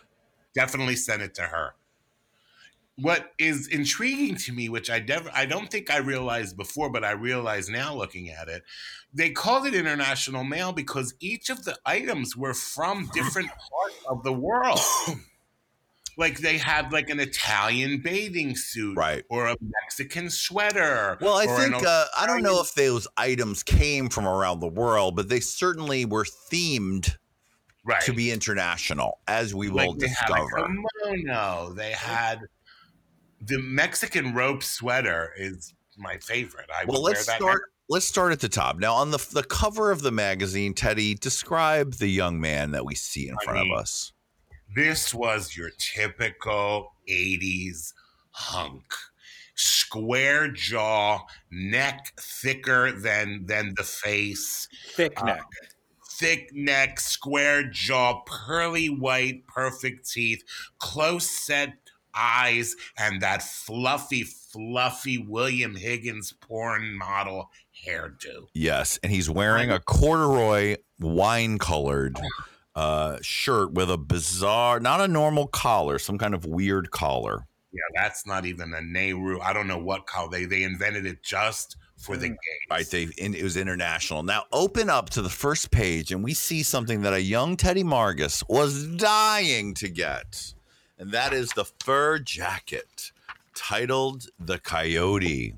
[0.54, 1.74] Definitely send it to her."
[3.00, 7.04] What is intriguing to me, which I never, I don't think I realized before, but
[7.04, 8.62] I realize now looking at it,
[9.14, 14.22] they called it International Male because each of the items were from different parts of
[14.22, 14.78] the world.
[16.16, 19.24] like they had like an Italian bathing suit, Right.
[19.30, 21.16] or a Mexican sweater.
[21.20, 25.16] Well, I think uh, I don't know if those items came from around the world,
[25.16, 27.16] but they certainly were themed
[27.84, 28.02] right.
[28.02, 30.68] to be international, as we will like they had a discover.
[31.06, 31.72] kimono.
[31.72, 32.40] They had
[33.50, 36.70] the Mexican rope sweater is my favorite.
[36.74, 37.62] I Well, let's wear that start.
[37.88, 38.78] Let's start at the top.
[38.78, 42.94] Now, on the the cover of the magazine, Teddy, describe the young man that we
[42.94, 44.12] see in I front mean, of us.
[44.74, 47.92] This was your typical 80s
[48.30, 48.84] hunk.
[49.56, 51.20] Square jaw,
[51.50, 55.42] neck thicker than than the face, Thick Uh, neck.
[56.12, 60.44] thick neck, square jaw, pearly white, perfect teeth,
[60.78, 61.74] close set
[62.14, 67.50] eyes, and that fluffy, fluffy William Higgins porn model
[67.86, 68.48] hairdo.
[68.54, 72.18] Yes, and he's wearing a corduroy wine colored
[72.74, 77.46] uh, shirt with a bizarre, not a normal collar, some kind of weird collar.
[77.72, 79.40] Yeah, that's not even a Nehru.
[79.40, 82.38] I don't know what color they they invented it just for the gays.
[82.68, 84.22] Right, they it was international.
[84.22, 87.84] Now open up to the first page, and we see something that a young Teddy
[87.84, 90.54] Margus was dying to get,
[91.00, 93.10] and that is the fur jacket
[93.54, 95.54] titled "The Coyote."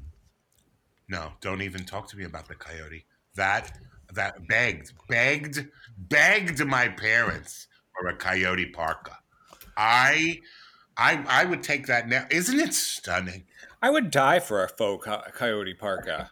[1.09, 3.05] No, don't even talk to me about the coyote.
[3.34, 3.78] That
[4.14, 5.68] that begged, begged,
[5.99, 7.66] begged my parents
[7.99, 9.18] for a coyote parka.
[9.76, 10.40] I
[10.97, 12.24] I I would take that now.
[12.30, 13.45] Isn't it stunning?
[13.82, 16.30] I would die for a faux co- coyote parka.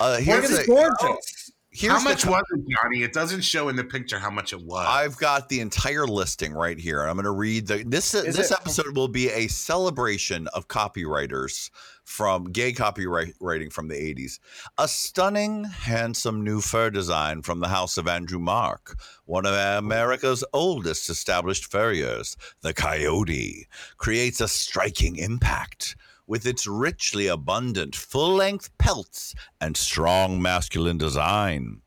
[0.00, 1.43] Uh, here's It's a, gorgeous.
[1.74, 3.02] Here's how much co- was it, Johnny?
[3.02, 4.86] It doesn't show in the picture how much it was.
[4.88, 7.00] I've got the entire listing right here.
[7.00, 10.46] and I'm going to read the this Is this it- episode will be a celebration
[10.54, 11.70] of copywriters
[12.04, 14.38] from gay copywriting from the 80s.
[14.78, 20.44] A stunning, handsome new fur design from the house of Andrew Mark, one of America's
[20.52, 23.66] oldest established furriers, the Coyote,
[23.96, 25.96] creates a striking impact.
[26.26, 31.82] With its richly abundant full length pelts and strong masculine design.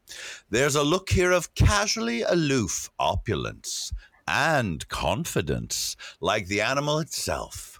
[0.50, 3.92] There's a look here of casually aloof opulence
[4.28, 7.80] and confidence, like the animal itself.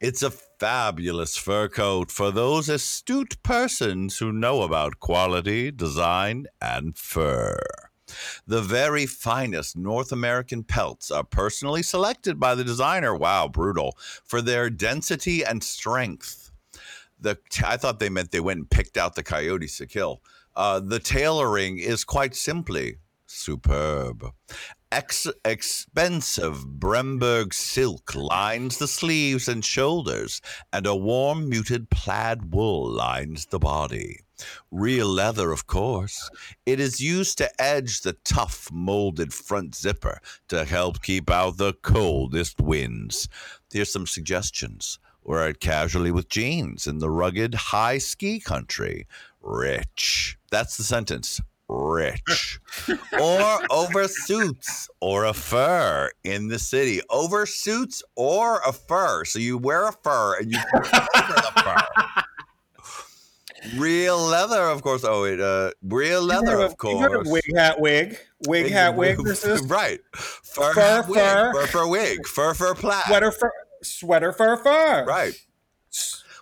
[0.00, 6.96] It's a fabulous fur coat for those astute persons who know about quality, design, and
[6.96, 7.58] fur.
[8.46, 13.14] The very finest North American pelts are personally selected by the designer.
[13.14, 13.96] Wow, brutal.
[14.24, 16.50] For their density and strength.
[17.20, 20.22] The I thought they meant they went and picked out the coyotes to kill.
[20.56, 22.96] Uh, the tailoring is quite simply
[23.26, 24.32] superb.
[24.90, 30.42] Ex- expensive Bemberg silk lines the sleeves and shoulders,
[30.72, 34.20] and a warm muted plaid wool lines the body.
[34.70, 36.30] Real leather, of course.
[36.66, 41.74] It is used to edge the tough molded front zipper to help keep out the
[41.74, 43.28] coldest winds.
[43.72, 44.98] Here's some suggestions.
[45.24, 49.06] Wear it casually with jeans in the rugged high ski country.
[49.40, 50.36] Rich.
[50.50, 51.40] That's the sentence.
[51.68, 52.60] Rich.
[53.20, 57.00] or over suits or a fur in the city.
[57.08, 59.24] Over suits or a fur.
[59.24, 62.22] So you wear a fur and you over the fur.
[63.76, 65.04] Real leather, of course.
[65.04, 67.28] Oh, wait, uh, real leather, of You heard course.
[67.28, 68.18] wig hat wig.
[68.48, 69.18] Wig hat wig.
[69.24, 70.00] This is right.
[70.14, 71.52] Fur, Fur, wig, fur.
[71.52, 73.04] fur, fur wig, fur, fur plaid.
[73.06, 73.52] sweater fur
[73.82, 75.04] sweater fur fur.
[75.04, 75.34] Right.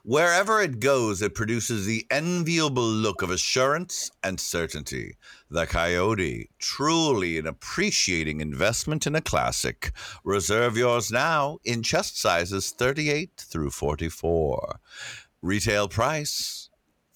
[0.03, 5.17] Wherever it goes, it produces the enviable look of assurance and certainty.
[5.51, 9.93] The Coyote, truly an appreciating investment in a classic.
[10.25, 14.81] Reserve yours now in chest sizes 38 through 44.
[15.43, 16.70] Retail price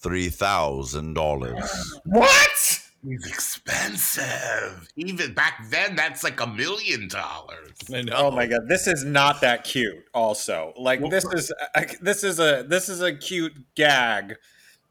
[0.05, 1.69] $3,000.
[2.05, 2.81] What?
[3.07, 4.89] He's expensive.
[4.97, 7.73] Even back then, that's like a million dollars.
[8.13, 10.07] Oh my god, this is not that cute.
[10.15, 14.37] Also, like this is a, this is a this is a cute gag,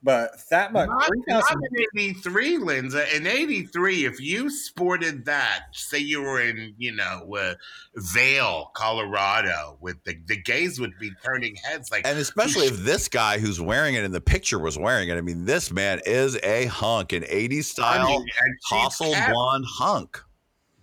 [0.04, 3.16] but that much Not, three not in 83, Linda.
[3.16, 7.56] In 83, if you sported that, say you were in, you know, uh,
[7.95, 13.08] Vail, Colorado, with the, the gays would be turning heads like, And especially if this
[13.08, 15.18] guy who's wearing it in the picture was wearing it.
[15.18, 18.97] I mean, this man is a hunk, an 80s I style mean, and kept-
[19.32, 20.22] blonde hunk.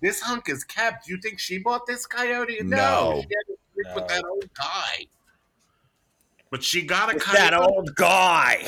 [0.03, 1.07] This hunk is kept.
[1.07, 2.59] Do you think she bought this coyote?
[2.63, 2.77] No.
[2.77, 3.13] No.
[3.17, 5.07] She had to sleep with that old guy.
[6.51, 7.39] But she got a It's coyote.
[7.51, 8.65] that old guy.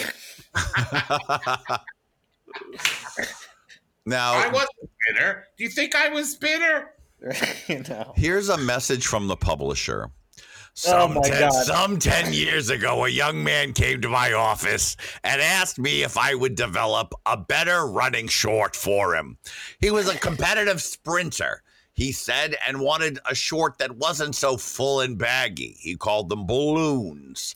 [4.07, 5.45] now, I wasn't bitter.
[5.57, 6.91] Do you think I was bitter?
[7.69, 8.13] you know.
[8.17, 10.11] Here's a message from the publisher.
[10.11, 11.67] Oh Some, my ten, God.
[11.67, 16.17] some 10 years ago, a young man came to my office and asked me if
[16.17, 19.37] I would develop a better running short for him.
[19.81, 21.63] He was a competitive sprinter,
[21.95, 25.77] he said, and wanted a short that wasn't so full and baggy.
[25.79, 27.55] He called them balloons,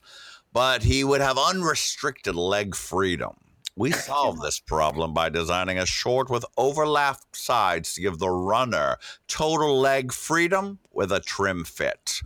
[0.52, 3.36] but he would have unrestricted leg freedom.
[3.76, 8.96] We solved this problem by designing a short with overlapped sides to give the runner
[9.28, 12.20] total leg freedom with a trim fit.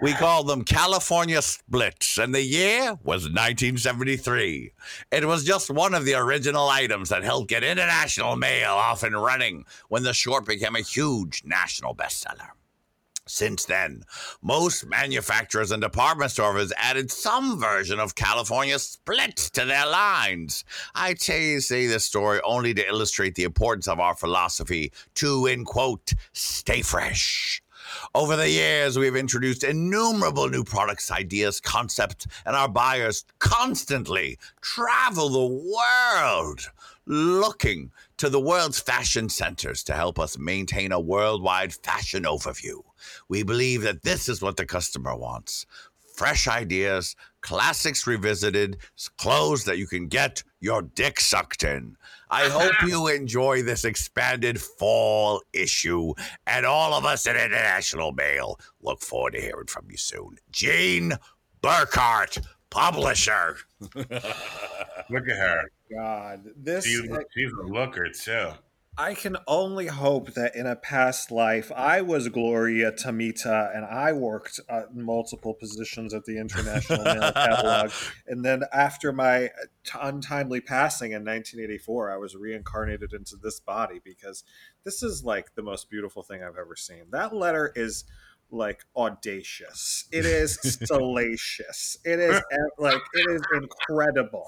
[0.00, 4.72] We called them California Splits, and the year was 1973.
[5.12, 9.20] It was just one of the original items that helped get International Male off and
[9.20, 12.50] running when the short became a huge national bestseller.
[13.26, 14.04] Since then,
[14.42, 20.64] most manufacturers and department stores added some version of California Splits to their lines.
[20.94, 25.64] I tell say this story only to illustrate the importance of our philosophy to, in
[25.64, 27.63] quote, stay fresh.
[28.14, 35.28] Over the years, we've introduced innumerable new products, ideas, concepts, and our buyers constantly travel
[35.28, 36.60] the world
[37.06, 42.82] looking to the world's fashion centers to help us maintain a worldwide fashion overview.
[43.28, 45.66] We believe that this is what the customer wants
[46.14, 48.78] fresh ideas, classics revisited,
[49.16, 51.96] clothes that you can get your dick sucked in.
[52.34, 56.14] I hope you enjoy this expanded fall issue,
[56.48, 60.38] and all of us at International Male look forward to hearing from you soon.
[60.50, 61.12] Gene
[61.62, 63.58] Burkhart, publisher.
[64.00, 65.62] Look at her.
[65.92, 68.50] God, this She's, she's a looker, too.
[68.96, 74.12] I can only hope that in a past life I was Gloria Tamita and I
[74.12, 77.90] worked at multiple positions at the International Male Catalog.
[78.28, 79.50] And then after my
[79.82, 84.44] t- untimely passing in 1984, I was reincarnated into this body because
[84.84, 87.06] this is like the most beautiful thing I've ever seen.
[87.10, 88.04] That letter is
[88.50, 90.06] like audacious.
[90.12, 91.98] It is salacious.
[92.04, 94.46] It is eh, like it is incredible.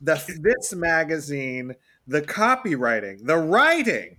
[0.00, 1.74] The this magazine,
[2.10, 4.16] the copywriting, the writing.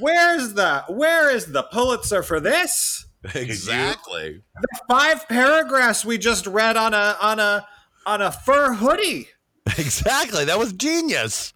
[0.00, 3.06] Where's the where is the Pulitzer for this?
[3.34, 4.42] Exactly.
[4.60, 7.66] The five paragraphs we just read on a on a
[8.06, 9.28] on a fur hoodie.
[9.78, 10.44] Exactly.
[10.44, 11.52] That was genius.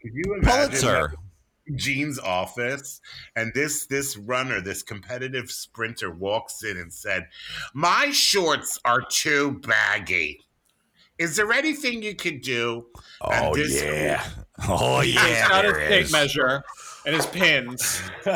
[0.00, 1.14] Could you imagine Pulitzer.
[1.74, 3.00] Gene's office
[3.34, 7.26] and this this runner, this competitive sprinter walks in and said,
[7.74, 10.38] "My shorts are too baggy.
[11.18, 12.86] Is there anything you could do?"
[13.20, 14.24] Oh this- yeah.
[14.68, 15.26] Oh yeah.
[15.26, 16.62] He's got his tape measure.
[17.06, 18.00] and his pins.
[18.24, 18.32] he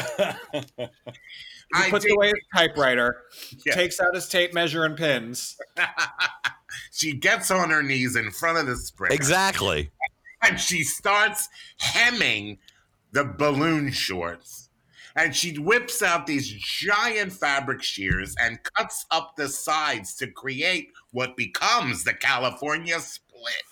[1.74, 3.22] I puts did- away his typewriter,
[3.64, 3.74] Yeah.
[3.74, 5.56] takes out his tape measure and pins.
[6.92, 9.90] she gets on her knees in front of the sprinter Exactly.
[10.42, 11.48] and she starts
[11.78, 12.58] hemming
[13.12, 14.64] the balloon shorts.
[15.18, 20.90] And she whips out these giant fabric shears and cuts up the sides to create
[21.12, 23.62] what becomes the California split.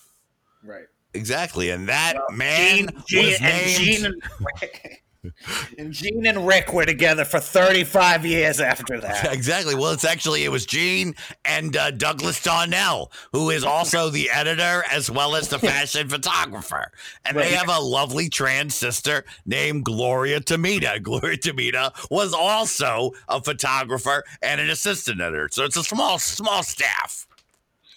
[0.63, 0.87] Right.
[1.15, 1.71] Exactly.
[1.71, 4.97] And that man Gene, was Gene, and named Gene
[5.79, 9.33] and Gene and Rick were together for 35 years after that.
[9.35, 9.75] Exactly.
[9.75, 14.85] Well, it's actually it was Gene and uh, Douglas Darnell, who is also the editor
[14.91, 16.91] as well as the fashion photographer,
[17.25, 21.03] and they have a lovely trans sister named Gloria Tamita.
[21.03, 26.63] Gloria Tamita was also a photographer and an assistant editor, so it's a small, small
[26.63, 27.27] staff,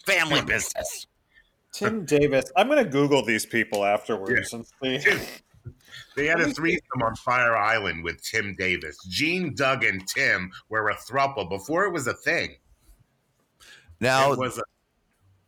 [0.06, 1.07] family business.
[1.78, 2.46] Tim Davis.
[2.56, 5.00] I'm going to Google these people afterwards and see.
[6.16, 8.98] They had a threesome on Fire Island with Tim Davis.
[9.10, 12.56] Gene, Doug, and Tim were a throuple before it was a thing.
[14.00, 14.64] Now it was a,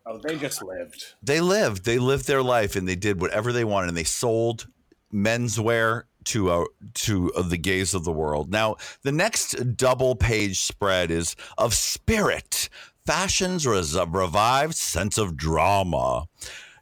[0.06, 1.14] Oh, they just lived.
[1.22, 4.68] they lived they lived their life and they did whatever they wanted and they sold
[5.14, 6.66] menswear to uh,
[6.96, 11.76] to uh, the gaze of the world now the next double page spread is of
[11.76, 12.70] spirit
[13.10, 16.28] fashions a revived sense of drama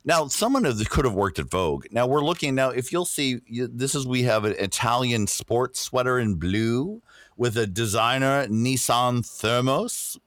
[0.04, 3.96] now someone could have worked at vogue now we're looking now if you'll see this
[3.96, 7.02] is we have an italian sports sweater in blue
[7.38, 10.20] with a designer nissan thermos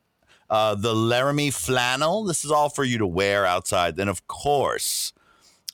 [0.48, 2.24] uh, the Laramie flannel.
[2.24, 3.94] This is all for you to wear outside.
[3.94, 5.12] Then, of course,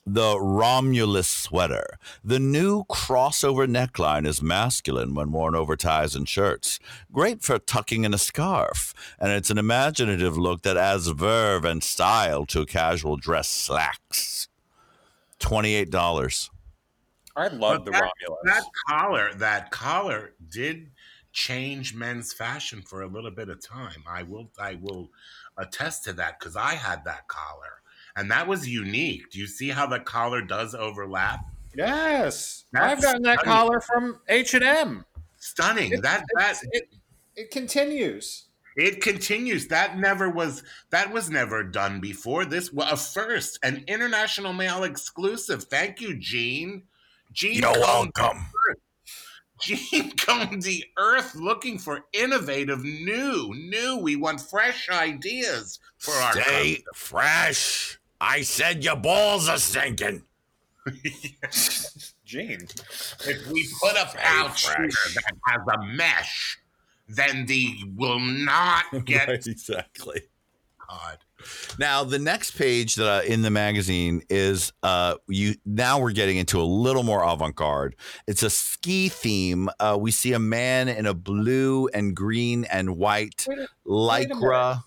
[0.07, 1.99] the Romulus sweater.
[2.23, 6.79] The new crossover neckline is masculine when worn over ties and shirts.
[7.11, 8.93] Great for tucking in a scarf.
[9.19, 14.47] And it's an imaginative look that adds verve and style to casual dress slacks.
[15.41, 16.49] $28.
[17.35, 18.39] I love the that, Romulus.
[18.45, 19.33] that collar.
[19.33, 20.89] That collar did
[21.33, 24.03] change men's fashion for a little bit of time.
[24.09, 24.49] I will.
[24.57, 25.09] I will
[25.57, 27.81] attest to that because I had that collar,
[28.17, 29.29] and that was unique.
[29.31, 31.39] Do you see how the collar does overlap?
[31.75, 33.53] yes, That's I've gotten that stunning.
[33.53, 35.05] collar from H and M.
[35.37, 35.93] Stunning.
[35.93, 36.89] It- that that It
[37.35, 38.43] it continues.
[38.75, 39.67] It continues.
[39.67, 40.63] That never was.
[40.91, 42.45] That was never done before.
[42.45, 45.63] This was a first, an International Male exclusive.
[45.63, 46.83] Thank you, Gene.
[47.31, 48.45] Gene, You're welcome.
[49.61, 53.97] Gene combed the earth looking for innovative, new, new.
[53.97, 56.33] We want fresh ideas for our.
[56.33, 57.96] Stay fresh.
[58.19, 60.23] I said your balls are stinking.
[62.25, 62.67] Gene.
[63.25, 66.59] If we put a pouch that has a mesh,
[67.07, 70.21] then the will not get exactly.
[70.77, 71.23] caught.
[71.77, 75.55] Now, the next page that uh, in the magazine is uh, you.
[75.65, 77.95] Now we're getting into a little more avant-garde.
[78.25, 79.69] It's a ski theme.
[79.79, 84.33] Uh, we see a man in a blue and green and white Wait wait a
[84.33, 84.75] lycra.
[84.75, 84.81] Wait,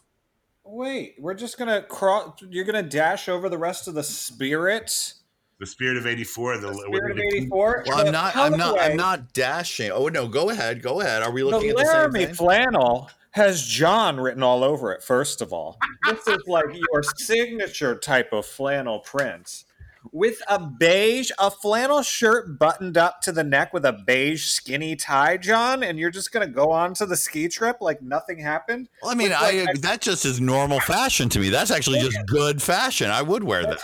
[1.18, 2.40] we're just gonna cross.
[2.48, 5.14] You're gonna dash over the rest of the spirit.
[5.58, 6.58] The spirit of '84.
[6.58, 7.84] The, The spirit of '84.
[7.86, 8.36] Well, I'm not.
[8.36, 8.80] I'm not.
[8.80, 9.90] I'm not dashing.
[9.90, 10.82] Oh no, go ahead.
[10.82, 11.22] Go ahead.
[11.22, 12.34] Are we looking the at the same Laramie thing?
[12.34, 15.02] flannel has John written all over it.
[15.02, 19.64] First of all, this is like your signature type of flannel print.
[20.12, 24.96] With a beige, a flannel shirt buttoned up to the neck with a beige skinny
[24.96, 28.88] tie, John, and you're just gonna go on to the ski trip like nothing happened.
[29.02, 31.50] Well, I mean, With, I like, that just is normal fashion to me.
[31.50, 33.10] That's actually just good fashion.
[33.10, 33.80] I would wear that.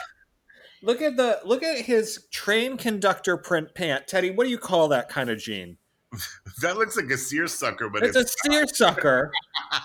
[0.83, 4.31] Look at the look at his train conductor print pant, Teddy.
[4.31, 5.79] What do you call that kind of jean?
[6.63, 9.31] That looks like a seersucker, but It's it's, a seersucker.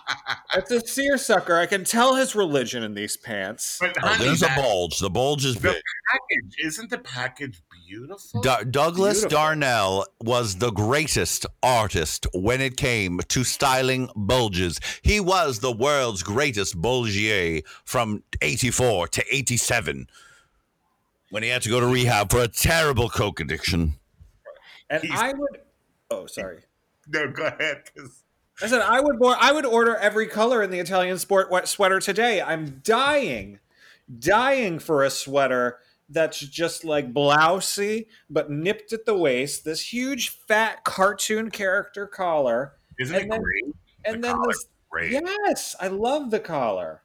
[0.56, 1.58] it's a seersucker.
[1.58, 3.78] I can tell his religion in these pants.
[3.82, 5.00] but Oh, honey, there's a bulge.
[5.00, 5.82] The bulge is the big.
[6.12, 8.42] package isn't the package beautiful?
[8.42, 9.30] Da- Douglas Beautiful.
[9.38, 14.80] Darnell was the greatest artist when it came to styling bulges.
[15.02, 20.08] He was the world's greatest bulgier from 84 to 87
[21.32, 23.96] when he had to go to rehab for a terrible coke addiction.
[24.90, 25.60] And He's- I would.
[26.12, 26.60] Oh, sorry.
[27.08, 27.84] no, go ahead.
[27.96, 28.24] 'cause-
[28.62, 29.18] I said I would.
[29.18, 32.42] bo- I would order every color in the Italian sport wet sweater today.
[32.42, 33.60] I'm dying,
[34.20, 39.64] dying for a sweater that's just like blousy but nipped at the waist.
[39.64, 43.64] This huge fat cartoon character collar, Isn't And it then- great?
[44.06, 44.66] and The then this.
[44.90, 45.12] Great.
[45.14, 47.02] Yes, I love the collar,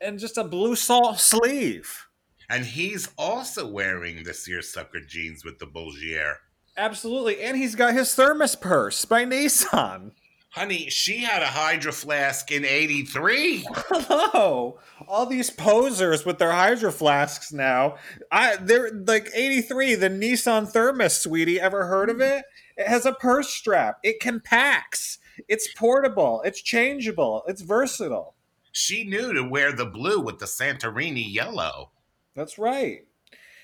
[0.00, 2.06] and just a blue salt sleeve.
[2.50, 6.36] And he's also wearing the seersucker jeans with the bulgier.
[6.78, 10.12] Absolutely, and he's got his thermos purse by Nissan.
[10.50, 13.66] Honey, she had a Hydro Flask in 83.
[13.68, 17.96] Hello, all these posers with their hydro flasks now.
[18.30, 21.60] I they're like 83, the Nissan Thermos, sweetie.
[21.60, 22.44] Ever heard of it?
[22.76, 23.98] It has a purse strap.
[24.04, 25.18] It can compacts.
[25.48, 26.42] It's portable.
[26.44, 27.42] It's changeable.
[27.48, 28.36] It's versatile.
[28.70, 31.90] She knew to wear the blue with the Santorini yellow.
[32.36, 33.00] That's right.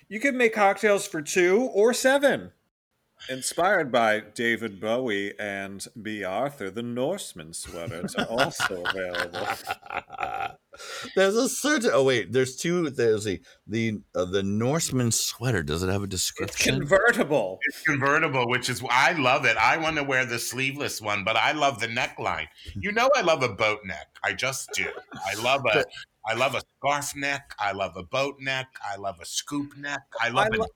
[0.09, 2.51] You could make cocktails for two or seven.
[3.29, 9.47] Inspired by David Bowie and Bea Arthur, the Norseman sweaters are also available.
[11.17, 11.91] There's a certain.
[11.93, 12.91] Oh wait, there's two.
[12.91, 15.63] There's the the uh, the Norseman sweater.
[15.63, 16.49] Does it have a description?
[16.49, 16.81] It's description?
[16.81, 17.59] convertible.
[17.69, 19.57] It's convertible, which is I love it.
[19.57, 22.47] I want to wear the sleeveless one, but I love the neckline.
[22.75, 24.09] You know, I love a boat neck.
[24.25, 24.87] I just do.
[25.25, 25.85] I love a.
[26.27, 27.55] I love a scarf neck.
[27.59, 28.67] I love a boat neck.
[28.83, 30.01] I love a scoop neck.
[30.21, 30.71] I love I it.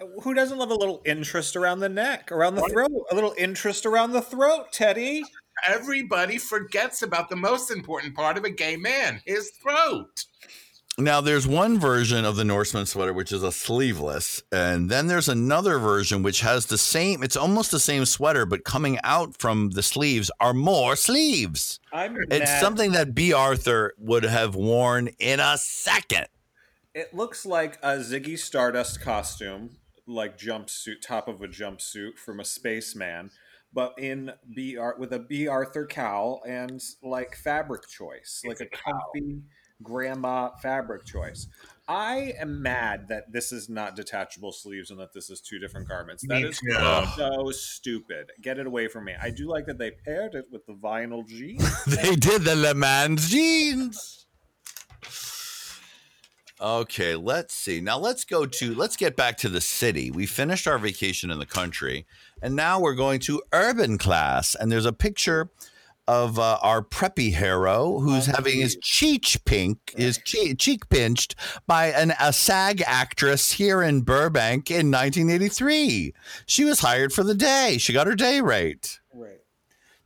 [0.00, 2.72] Lo- Who doesn't love a little interest around the neck, around the What?
[2.72, 3.06] throat?
[3.10, 5.24] A little interest around the throat, Teddy.
[5.66, 10.24] Everybody forgets about the most important part of a gay man: his throat.
[11.00, 15.28] Now, there's one version of the Norseman sweater which is a sleeveless, and then there's
[15.28, 17.22] another version which has the same.
[17.22, 21.78] It's almost the same sweater, but coming out from the sleeves are more sleeves.
[21.92, 22.60] I'm It's mad.
[22.60, 26.26] something that Bea Arthur would have worn in a second.
[26.94, 29.76] It looks like a Ziggy Stardust costume,
[30.08, 33.30] like jumpsuit, top of a jumpsuit from a spaceman,
[33.72, 38.64] but in B Art with a Bea Arthur cowl and like fabric choice, like a
[38.64, 39.42] a comfy
[39.82, 41.46] grandma fabric choice.
[41.86, 45.88] I am mad that this is not detachable sleeves and that this is two different
[45.88, 46.22] garments.
[46.28, 46.60] That is
[47.16, 48.30] so stupid.
[48.42, 49.14] Get it away from me.
[49.20, 51.64] I do like that they paired it with the vinyl jeans.
[51.86, 54.26] They did the Le Mans jeans.
[56.60, 57.80] Okay, let's see.
[57.80, 60.10] Now let's go to let's get back to the city.
[60.10, 62.04] We finished our vacation in the country,
[62.42, 64.56] and now we're going to urban class.
[64.56, 65.50] And there's a picture
[66.08, 71.34] of uh, our preppy hero who's having his cheek pink, his che- cheek pinched
[71.66, 76.14] by an a SAG actress here in Burbank in 1983.
[76.46, 77.76] She was hired for the day.
[77.78, 79.00] She got her day rate.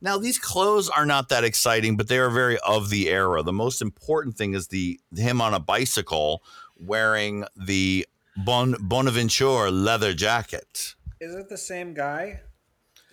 [0.03, 3.41] Now these clothes are not that exciting, but they are very of the era.
[3.41, 6.43] The most important thing is the him on a bicycle
[6.77, 8.05] wearing the
[8.45, 10.93] bon, Bonaventure leather jacket.
[11.21, 12.41] Is it the same guy?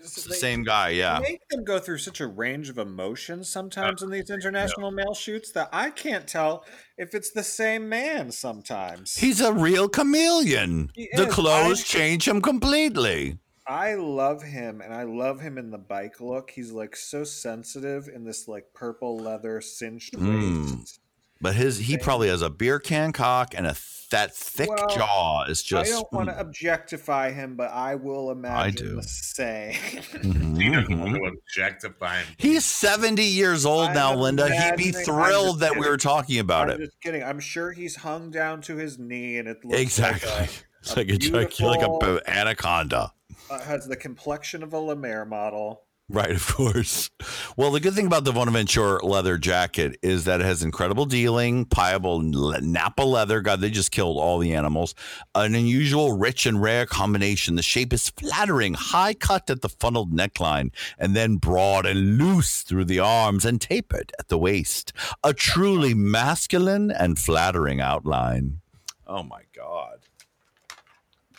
[0.03, 1.21] It's the like- same guy, yeah.
[1.21, 5.53] make them go through such a range of emotions sometimes in these International Male shoots
[5.53, 6.65] that I can't tell
[6.97, 9.15] if it's the same man sometimes.
[9.17, 10.91] He's a real chameleon.
[10.95, 11.35] He the is.
[11.35, 13.39] clothes I- change him completely.
[13.71, 16.51] I love him and I love him in the bike look.
[16.51, 20.79] He's like so sensitive in this like purple leather cinched Mm.
[20.81, 20.99] waist.
[21.41, 22.01] But his he Same.
[22.01, 23.77] probably has a beer can cock and a
[24.11, 28.33] that thick Well, jaw is just I don't want to objectify him, but I will
[28.33, 28.97] imagine I do.
[28.97, 29.73] the same.
[29.73, 32.27] He doesn't want to objectify him.
[32.37, 34.53] He's 70 years old I'm now, Linda.
[34.53, 36.87] He'd be thrilled just that we were talking about I'm it.
[36.87, 37.23] just kidding.
[37.23, 40.29] I'm sure he's hung down to his knee and it looks Exactly.
[40.29, 40.51] like
[40.83, 41.57] It's a like a, like a,
[41.89, 43.13] beautiful- b- anaconda.
[43.49, 45.83] A, uh, has the complexion of a La Mer model.
[46.13, 47.09] Right, of course.
[47.57, 51.67] Well, the good thing about the Bonaventure leather jacket is that it has incredible dealing,
[51.67, 53.41] pliable le- Napa leather.
[53.41, 54.97] God, they just killed all the animals.
[55.37, 57.55] An unusual, rich, and rare combination.
[57.55, 62.63] The shape is flattering, high cut at the funneled neckline, and then broad and loose
[62.63, 64.93] through the arms and tapered at the waist.
[65.23, 68.63] A truly masculine and flattering outline.
[69.07, 70.01] Oh my God.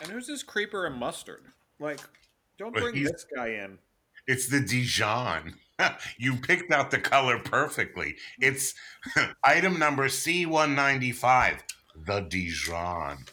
[0.00, 1.42] And who's this creeper and mustard?
[1.82, 2.00] Like,
[2.58, 3.78] don't bring this guy in.
[4.26, 5.54] It's the Dijon.
[6.18, 8.14] you picked out the color perfectly.
[8.38, 8.74] It's
[9.44, 11.58] item number C195,
[12.06, 13.24] the Dijon.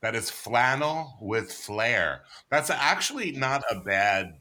[0.00, 2.22] That is flannel with flair.
[2.50, 4.34] That's actually not a bad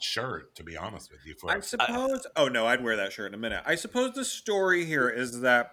[0.00, 1.34] shirt, to be honest with you.
[1.34, 2.26] For I suppose.
[2.36, 3.62] oh no, I'd wear that shirt in a minute.
[3.66, 5.72] I suppose the story here is that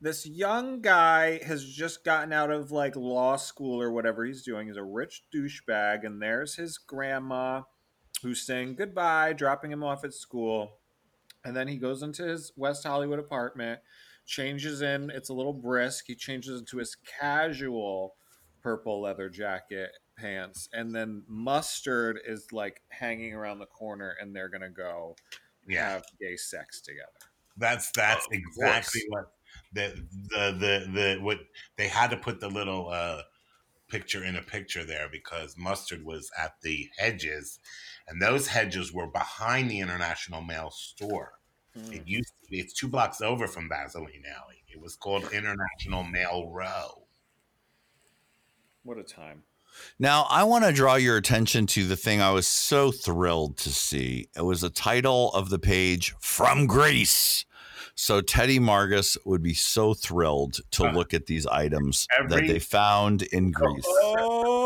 [0.00, 4.68] this young guy has just gotten out of like law school or whatever he's doing.
[4.68, 7.62] He's a rich douchebag, and there's his grandma
[8.22, 10.78] who's saying goodbye, dropping him off at school,
[11.44, 13.80] and then he goes into his West Hollywood apartment,
[14.26, 15.10] changes in.
[15.10, 16.04] It's a little brisk.
[16.06, 18.14] He changes into his casual
[18.62, 24.48] purple leather jacket pants and then mustard is like hanging around the corner and they're
[24.48, 25.14] gonna go
[25.68, 27.06] yeah, have gay sex together
[27.56, 29.30] that's that's Of exactly what
[29.72, 31.38] the, the the the what
[31.76, 33.22] they had to put the little uh
[33.88, 37.58] picture in a picture there because mustard was at the hedges
[38.06, 41.38] and those hedges were behind the International Male store
[41.78, 41.92] Hmm.
[41.92, 44.64] It used to be, it's two blocks over from Vaseline Alley.
[44.68, 47.06] It was called International Male Row.
[48.82, 49.42] what a time
[49.98, 53.70] Now, I want to draw your attention to the thing I was so thrilled to
[53.70, 54.28] see.
[54.36, 57.44] It was the title of the page from Greece.
[57.94, 62.58] So Teddy Margus would be so thrilled to Uh, look at these items that they
[62.58, 63.84] found in Greece.
[63.86, 64.58] Oh,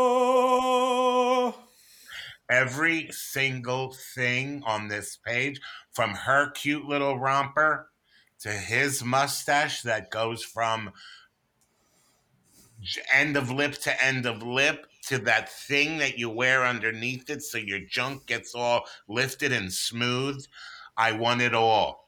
[2.49, 5.61] Every single thing on this page,
[5.91, 7.89] from her cute little romper
[8.41, 10.91] to his mustache that goes from
[13.11, 17.41] end of lip to end of lip to that thing that you wear underneath it
[17.41, 20.45] so your junk gets all lifted and smooth.
[20.97, 22.02] I want it all.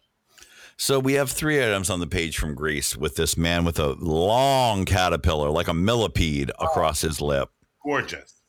[0.77, 3.93] So we have three items on the page from Greece with this man with a
[3.93, 7.49] long caterpillar, like a millipede, across his lip.
[7.83, 8.41] Gorgeous.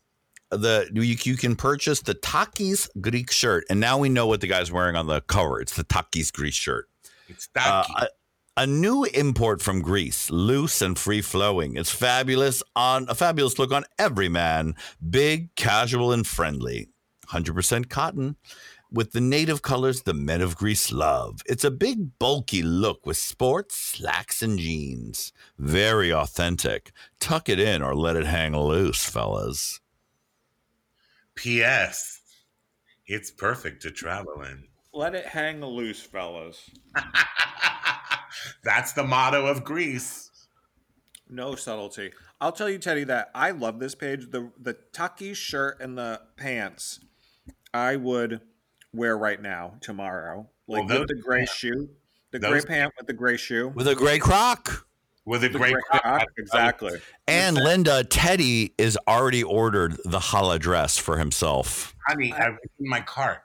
[0.50, 4.46] the you, you can purchase the Takis Greek shirt, and now we know what the
[4.48, 5.60] guy's wearing on the cover.
[5.60, 6.88] It's the Takis Greek shirt.
[7.28, 11.76] It's Uh, a, a new import from Greece, loose and free flowing.
[11.76, 14.74] It's fabulous on a fabulous look on every man,
[15.08, 16.88] big, casual, and friendly.
[17.28, 18.36] 100% cotton.
[18.90, 21.40] With the native colors the men of Greece love.
[21.46, 25.32] It's a big, bulky look with sports, slacks, and jeans.
[25.58, 26.92] Very authentic.
[27.18, 29.80] Tuck it in or let it hang loose, fellas.
[31.34, 32.20] P.S.
[33.06, 34.64] It's perfect to travel in.
[34.92, 36.70] let it hang loose, fellas.
[38.64, 40.30] That's the motto of Greece.
[41.28, 42.12] No subtlety.
[42.40, 44.30] I'll tell you, Teddy, that I love this page.
[44.30, 47.00] The the tucky shirt and the pants
[47.74, 48.40] I would
[48.92, 50.48] wear right now, tomorrow.
[50.66, 51.90] Like Well, with those- the gray shoe.
[52.32, 53.68] The gray those- pant with the gray shoe.
[53.68, 54.86] With a gray croc.
[55.24, 57.00] With a The great gray croc, exactly.
[57.26, 61.94] And Linda, Teddy is already ordered the challah dress for himself.
[62.06, 63.42] Honey, I was in my cart.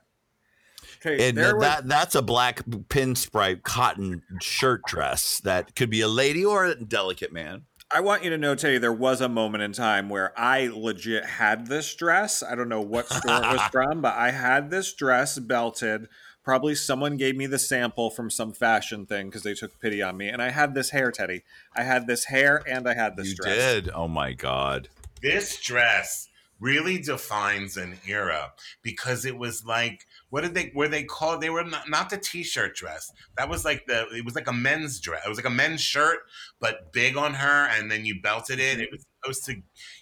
[1.04, 6.02] Okay, And there was, that that's a black pinstripe cotton shirt dress that could be
[6.02, 7.64] a lady or a delicate man.
[7.94, 11.26] I want you to know, Teddy, there was a moment in time where I legit
[11.26, 12.42] had this dress.
[12.42, 16.08] I don't know what store it was from, but I had this dress belted.
[16.44, 20.18] Probably someone gave me the sample from some fashion thing because they took pity on
[20.18, 20.30] me.
[20.30, 21.44] And I had this hair, Teddy.
[21.76, 23.56] I had this hair and I had this you dress.
[23.56, 23.90] did.
[23.94, 24.88] Oh my god.
[25.22, 26.30] This dress
[26.60, 31.50] really defines an era because it was like what did they were they called they
[31.52, 35.00] were not, not the t-shirt dress that was like the it was like a men's
[35.00, 36.20] dress it was like a men's shirt
[36.60, 39.56] but big on her and then you belted it it was supposed to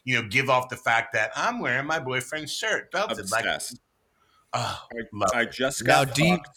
[0.05, 3.45] you know give off the fact that i'm wearing my boyfriend's shirt belted like
[4.53, 5.51] oh I, love I it.
[5.51, 6.49] just Now, got do you- fucked.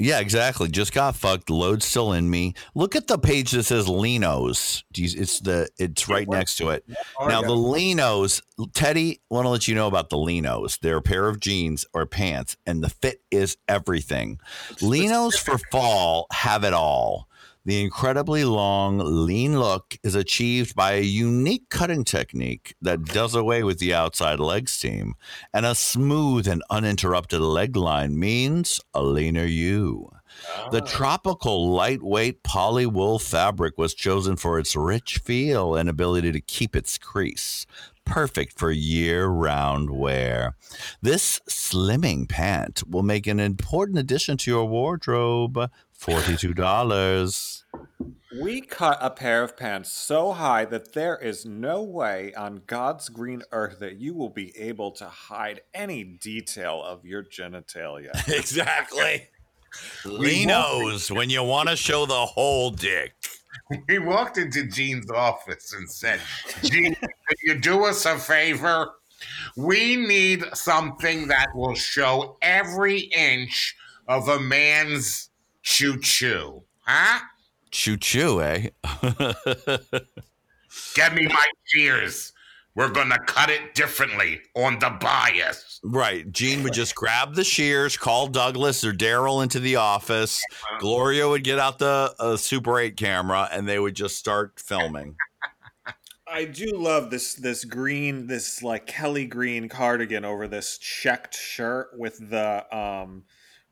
[0.00, 0.68] Yeah, exactly.
[0.68, 1.50] Just got fucked.
[1.50, 2.54] Load still in me.
[2.74, 4.82] Look at the page that says Linos.
[4.96, 6.84] It's the it's right next to it.
[7.20, 8.40] Now the Linos,
[8.72, 10.80] Teddy, want to let you know about the Linos.
[10.80, 14.40] They're a pair of jeans or pants, and the fit is everything.
[14.80, 17.28] Linos for fall have it all.
[17.66, 23.62] The incredibly long, lean look is achieved by a unique cutting technique that does away
[23.62, 25.14] with the outside leg seam,
[25.52, 30.10] and a smooth and uninterrupted leg line means a leaner you.
[30.70, 30.86] The ah.
[30.86, 36.74] tropical lightweight poly wool fabric was chosen for its rich feel and ability to keep
[36.74, 37.66] its crease.
[38.06, 40.56] Perfect for year round wear.
[41.02, 45.70] This slimming pant will make an important addition to your wardrobe.
[46.00, 47.62] $42.
[48.40, 53.08] We cut a pair of pants so high that there is no way on God's
[53.08, 58.10] green earth that you will be able to hide any detail of your genitalia.
[58.28, 59.28] Exactly.
[60.04, 63.12] Linos, when you want to show the whole dick.
[63.88, 66.20] he walked into Gene's office and said,
[66.62, 68.90] Gene, could you do us a favor?
[69.56, 73.76] We need something that will show every inch
[74.08, 75.29] of a man's
[75.62, 76.64] choo choo.
[76.82, 77.20] Huh?
[77.70, 78.68] Choo choo, eh?
[80.94, 82.32] Get me my shears.
[82.76, 85.80] We're going to cut it differently on the bias.
[85.82, 86.30] Right.
[86.30, 90.42] Gene would just grab the shears, call Douglas or Daryl into the office.
[90.78, 95.16] Gloria would get out the uh, Super 8 camera and they would just start filming.
[96.28, 101.88] I do love this this green this like Kelly green cardigan over this checked shirt
[101.98, 103.24] with the um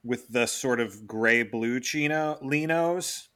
[0.05, 3.28] with the sort of gray blue chino linos.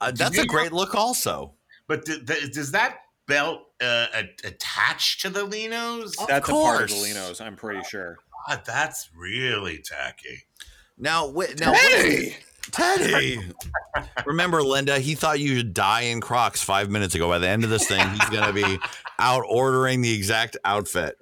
[0.00, 1.52] Uh, that's a great look, also.
[1.86, 6.18] But th- th- does that belt uh, a- attach to the Linos?
[6.20, 7.08] Of That's a part of the course.
[7.14, 8.18] linos, I'm pretty sure.
[8.48, 10.44] God, that's really tacky.
[10.96, 12.36] Now, wait, now Teddy!
[12.70, 13.40] Teddy!
[14.24, 17.28] Remember, Linda, he thought you should die in Crocs five minutes ago.
[17.28, 18.78] By the end of this thing, he's going to be
[19.18, 21.18] out ordering the exact outfit.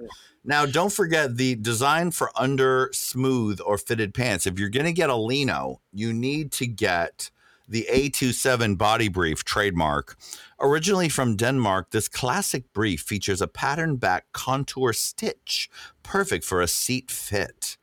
[0.48, 4.46] Now, don't forget the design for under smooth or fitted pants.
[4.46, 7.30] If you're going to get a lino, you need to get
[7.68, 10.16] the A27 body brief trademark.
[10.58, 15.68] Originally from Denmark, this classic brief features a pattern back contour stitch,
[16.02, 17.76] perfect for a seat fit.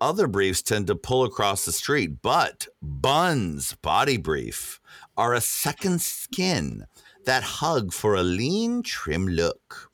[0.00, 4.80] Other briefs tend to pull across the street, but Buns body brief
[5.16, 6.86] are a second skin
[7.24, 9.90] that hug for a lean, trim look.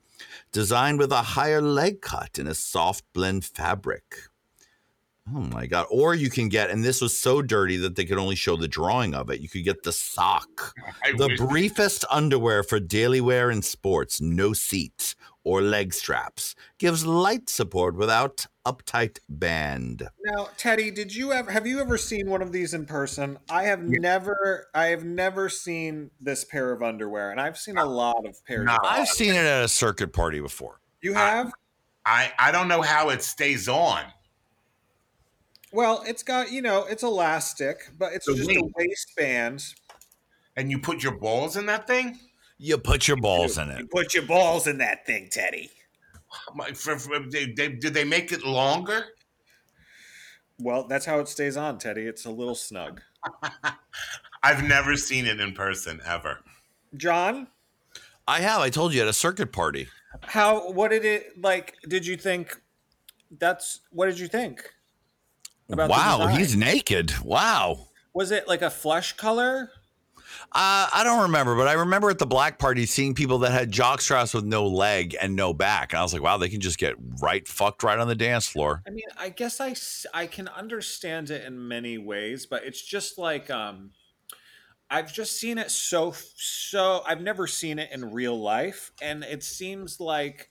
[0.53, 4.03] Designed with a higher leg cut in a soft blend fabric.
[5.33, 5.87] Oh my god!
[5.91, 8.67] Or you can get, and this was so dirty that they could only show the
[8.67, 9.41] drawing of it.
[9.41, 10.75] You could get the sock,
[11.05, 14.21] I the briefest underwear for daily wear and sports.
[14.21, 15.15] No seat
[15.45, 16.55] or leg straps.
[16.79, 20.09] Gives light support without uptight band.
[20.25, 23.39] Now, Teddy, did you ever have you ever seen one of these in person?
[23.49, 27.85] I have never I have never seen this pair of underwear, and I've seen a
[27.85, 28.67] lot of pairs.
[28.67, 28.75] No.
[28.75, 30.81] of I've seen it at a circuit party before.
[31.03, 31.53] You have?
[32.05, 34.05] I I don't know how it stays on.
[35.73, 39.65] Well, it's got, you know, it's elastic, but it's The just a waistband.
[40.57, 42.19] And you put your balls in that thing.
[42.63, 43.91] You put your balls in You it.
[43.91, 45.71] put your balls in that thing, Teddy.
[46.55, 49.07] My- For, for, they, they, did they make it longer?
[50.59, 52.03] Well, that's how it stays on, Teddy.
[52.03, 53.01] It's a little snug.
[54.43, 56.41] I've never seen it in person ever.
[56.97, 57.47] John,
[58.29, 58.61] I have.
[58.61, 59.89] I told you at a circuit party.
[60.23, 62.61] how what did it like did you think
[63.39, 64.63] that's what did you think?
[65.71, 67.15] about wow, he's naked.
[67.23, 67.89] Wow.
[68.13, 69.71] Was it like a flesh color?
[70.53, 73.71] Uh, I don't remember, but I remember at the black party seeing people that had
[73.71, 75.93] jock straps with no leg and no back.
[75.93, 78.49] And I was like, wow, they can just get right fucked right on the dance
[78.49, 78.83] floor.
[78.85, 79.77] I mean, I guess I,
[80.13, 83.93] I can understand it in many ways, but it's just like um
[84.91, 89.45] I've just seen it so so I've never seen it in real life and it
[89.45, 90.51] seems like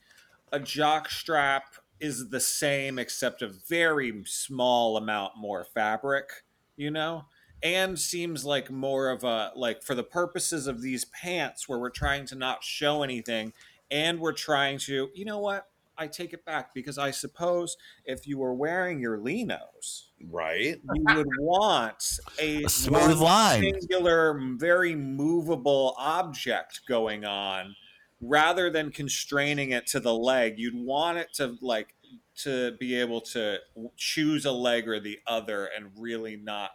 [0.50, 6.30] a jock strap is the same except a very small amount more fabric,
[6.76, 7.26] you know?
[7.62, 11.90] And seems like more of a like for the purposes of these pants where we're
[11.90, 13.52] trying to not show anything
[13.90, 15.66] and we're trying to, you know what?
[15.98, 20.80] I take it back because I suppose if you were wearing your Linos, Right.
[20.94, 23.60] you would want a, A smooth line.
[23.60, 27.76] singular, very movable object going on,
[28.22, 30.58] rather than constraining it to the leg.
[30.58, 31.94] You'd want it to like
[32.36, 33.58] to be able to
[33.96, 36.70] choose a leg or the other, and really not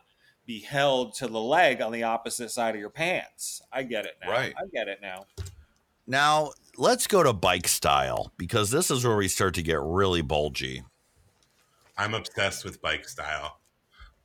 [0.45, 3.61] be held to the leg on the opposite side of your pants.
[3.71, 4.31] I get it now.
[4.31, 4.53] Right.
[4.57, 5.25] I get it now.
[6.07, 10.21] Now, let's go to bike style because this is where we start to get really
[10.21, 10.83] bulgy.
[11.97, 13.59] I'm obsessed with bike style.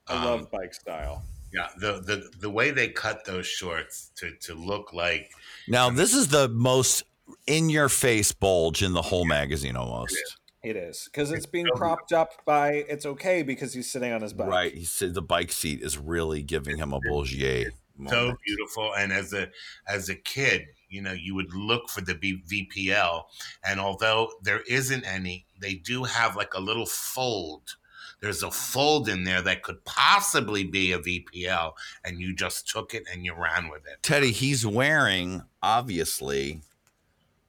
[0.09, 1.23] I Um, love bike style.
[1.53, 5.33] Yeah, the, the the way they cut those shorts to to look like
[5.66, 7.03] Now, this is the most
[7.47, 10.16] in your face bulge in the whole magazine almost.
[10.63, 12.73] It is because it's being propped up by.
[12.89, 14.49] It's okay because he's sitting on his bike.
[14.49, 14.75] Right.
[14.75, 17.71] He said the bike seat is really giving him a bulgier.
[18.07, 18.93] so beautiful.
[18.95, 19.49] And as a
[19.89, 23.23] as a kid, you know, you would look for the B- VPL,
[23.65, 27.77] and although there isn't any, they do have like a little fold.
[28.21, 31.73] There's a fold in there that could possibly be a VPL,
[32.05, 34.03] and you just took it and you ran with it.
[34.03, 36.61] Teddy, he's wearing obviously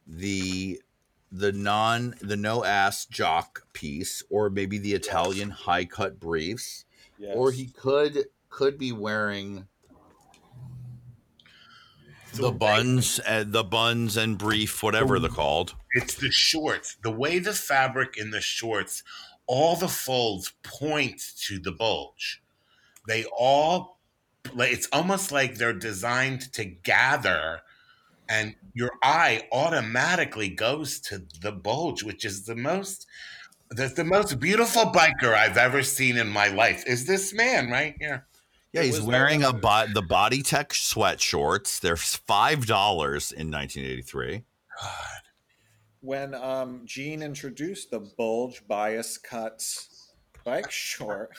[0.08, 0.82] the
[1.32, 6.86] the non the no ass jock piece, or maybe the Italian high cut briefs,
[7.18, 7.34] Yes.
[7.36, 9.68] or he could could be wearing
[12.34, 15.76] the buns, and the buns and brief, whatever they're called.
[15.94, 16.98] It's the shorts.
[17.04, 19.04] The way the fabric in the shorts,
[19.48, 22.42] all the folds point to the bulge.
[23.08, 24.00] They all,
[24.54, 27.62] like it's almost like they're designed to gather,
[28.32, 33.06] and your eye automatically goes to the bulge, which is the most.
[33.70, 36.84] That's the most beautiful biker I've ever seen in my life.
[36.88, 38.26] Is this man right here?
[38.72, 41.80] Yeah, he's wearing a bo- the Body Tech sweat shorts.
[41.80, 44.44] They're five dollars in 1983.
[44.82, 44.94] God.
[46.00, 50.14] when um, Gene introduced the bulge bias cuts
[50.46, 51.32] bike short,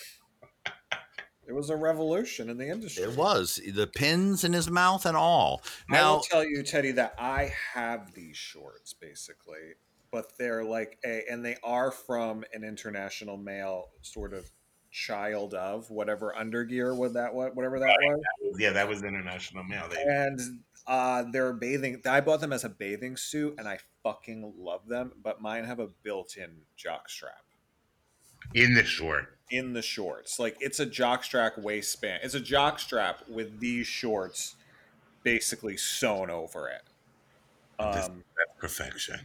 [1.53, 3.05] it was a revolution in the industry.
[3.05, 5.61] It was the pins in his mouth and all.
[5.87, 9.75] Now, I will tell you, Teddy, that I have these shorts basically,
[10.11, 14.51] but they're like a, and they are from an international male sort of
[14.91, 19.89] child of whatever undergear would that what whatever that was, Yeah, that was international male.
[19.91, 20.41] They, and
[20.87, 22.01] uh, they're bathing.
[22.07, 25.13] I bought them as a bathing suit, and I fucking love them.
[25.23, 27.45] But mine have a built-in jock strap.
[28.55, 29.32] in the short.
[29.53, 30.39] In the shorts.
[30.39, 32.21] Like it's a jockstrap waistband.
[32.25, 34.57] It's a jockstrap with these shorts
[35.23, 36.83] basically sewn over it.
[37.79, 38.11] Um, That's
[38.59, 39.21] perfection.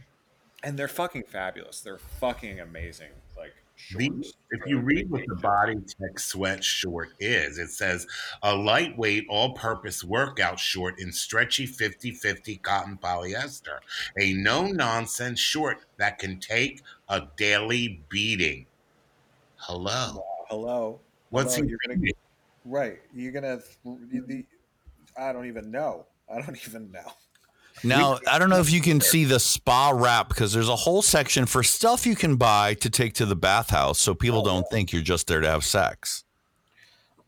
[0.62, 1.80] and they're fucking fabulous.
[1.80, 3.10] They're fucking amazing.
[3.36, 4.34] Like shorts.
[4.50, 5.36] if you read what the.
[5.36, 8.06] Body Tech sweat short is, it says
[8.42, 13.78] a lightweight, all purpose workout short in stretchy 50 50 cotton polyester.
[14.20, 18.66] A no nonsense short that can take a daily beating.
[19.68, 20.24] Hello.
[20.48, 21.00] Hello.
[21.28, 22.00] What's Hello, he you're gonna
[22.64, 22.98] right?
[23.12, 23.60] You're gonna.
[23.84, 24.46] you- the-
[25.18, 26.06] I don't even know.
[26.26, 27.12] I don't even know.
[27.84, 31.02] Now, I don't know if you can see the spa wrap because there's a whole
[31.02, 34.90] section for stuff you can buy to take to the bathhouse so people don't think
[34.92, 36.24] you're just there to have sex.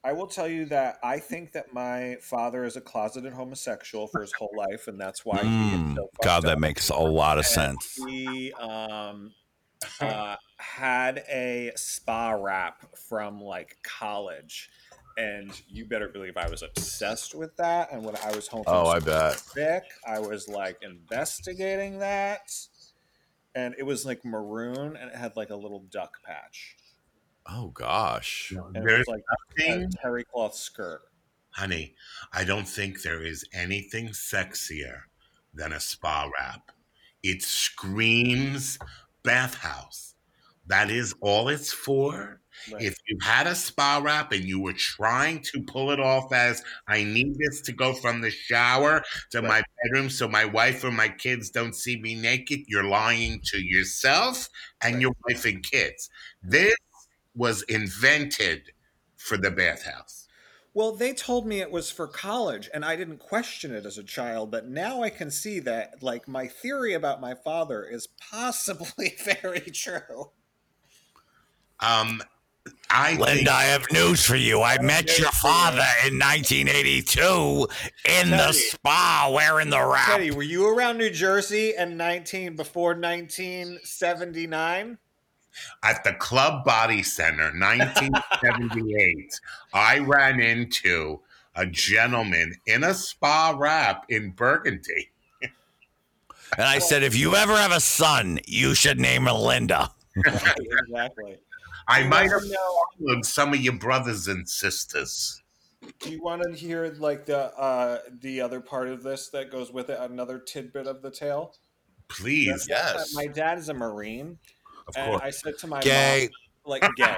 [0.03, 4.23] I will tell you that I think that my father is a closeted homosexual for
[4.23, 6.59] his whole life, and that's why he Mm, is so God, that up.
[6.59, 8.01] makes a lot of And sense.
[8.09, 9.33] He um,
[10.01, 14.71] uh, had a spa wrap from like college,
[15.17, 17.93] and you better believe I was obsessed with that.
[17.93, 19.41] And when I was home, from Oh, I bet.
[19.55, 22.51] sick, I was like investigating that,
[23.55, 26.79] and it was like maroon, and it had like a little duck patch,
[27.47, 28.53] Oh, gosh.
[28.75, 29.25] and it There's was like
[29.67, 31.03] a nothing, terry cloth skirt.
[31.51, 31.95] honey,
[32.33, 35.03] I don't think there is anything sexier
[35.55, 36.73] than a spa wrap.
[37.23, 38.79] It screams
[39.23, 40.15] bathhouse.
[40.67, 42.41] That is all it's for.
[42.73, 42.83] Right.
[42.83, 46.63] If you had a spa wrap and you were trying to pull it off as
[46.87, 50.91] I need this to go from the shower to my bedroom so my wife or
[50.91, 54.49] my kids don't see me naked, you're lying to yourself
[54.83, 56.11] and your wife and kids.
[56.43, 56.77] This
[57.35, 58.63] was invented
[59.17, 60.20] for the bathhouse.
[60.73, 64.05] Well, they told me it was for college, and I didn't question it as a
[64.05, 69.17] child, but now I can see that, like, my theory about my father is possibly
[69.25, 70.31] very true.
[71.81, 72.23] Um,
[72.89, 74.63] I think Linda, I have news for you.
[74.63, 75.55] I met your for you.
[75.55, 77.69] father in 1982
[78.05, 78.53] in the Teddy.
[78.53, 80.07] spa wearing the wrap.
[80.09, 84.99] Teddy, were you around New Jersey in 19 before 1979?
[85.83, 89.41] At the Club Body Center, 1978,
[89.75, 91.21] I ran into
[91.55, 95.11] a gentleman in a spa wrap in Burgundy.
[96.57, 99.91] And I said, if you ever have a son, you should name her Linda.
[100.17, 101.39] exactly.
[101.87, 102.43] I You might have
[102.99, 105.43] known some of your brothers and sisters.
[106.01, 109.73] Do you want to hear like the uh the other part of this that goes
[109.73, 109.99] with it?
[109.99, 111.55] Another tidbit of the tale.
[112.09, 113.15] Please, Yes.
[113.15, 114.39] My dad is a marine,
[114.97, 115.23] of and course.
[115.23, 116.29] I said to my mom, Gay.
[116.65, 117.15] like gay.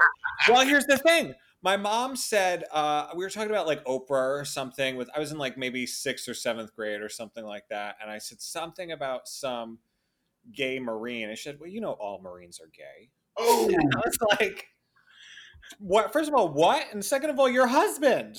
[0.48, 1.34] well, here's the thing.
[1.62, 4.96] My mom said uh, we were talking about like Oprah or something.
[4.96, 8.10] With I was in like maybe sixth or seventh grade or something like that, and
[8.10, 9.78] I said something about some
[10.54, 11.30] gay marine.
[11.30, 14.66] I said, "Well, you know, all Marines are gay." Oh, I was like,
[15.78, 16.12] "What?
[16.12, 16.84] First of all, what?
[16.92, 18.38] And second of all, your husband."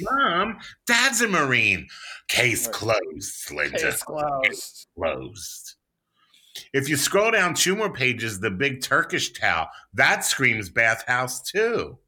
[0.00, 1.86] mom, dad's a Marine.
[2.28, 3.78] Case closed, Linda.
[3.78, 4.88] Case closed.
[4.98, 5.73] closed.
[6.74, 11.98] If you scroll down two more pages, the big Turkish towel that screams bathhouse too.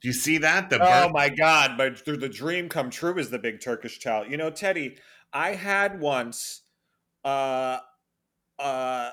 [0.00, 0.68] Do you see that?
[0.68, 1.78] The Oh bird- my god!
[1.78, 4.26] But the dream come true is the big Turkish towel.
[4.26, 4.98] You know, Teddy,
[5.32, 6.62] I had once
[7.24, 7.78] uh,
[8.58, 9.10] a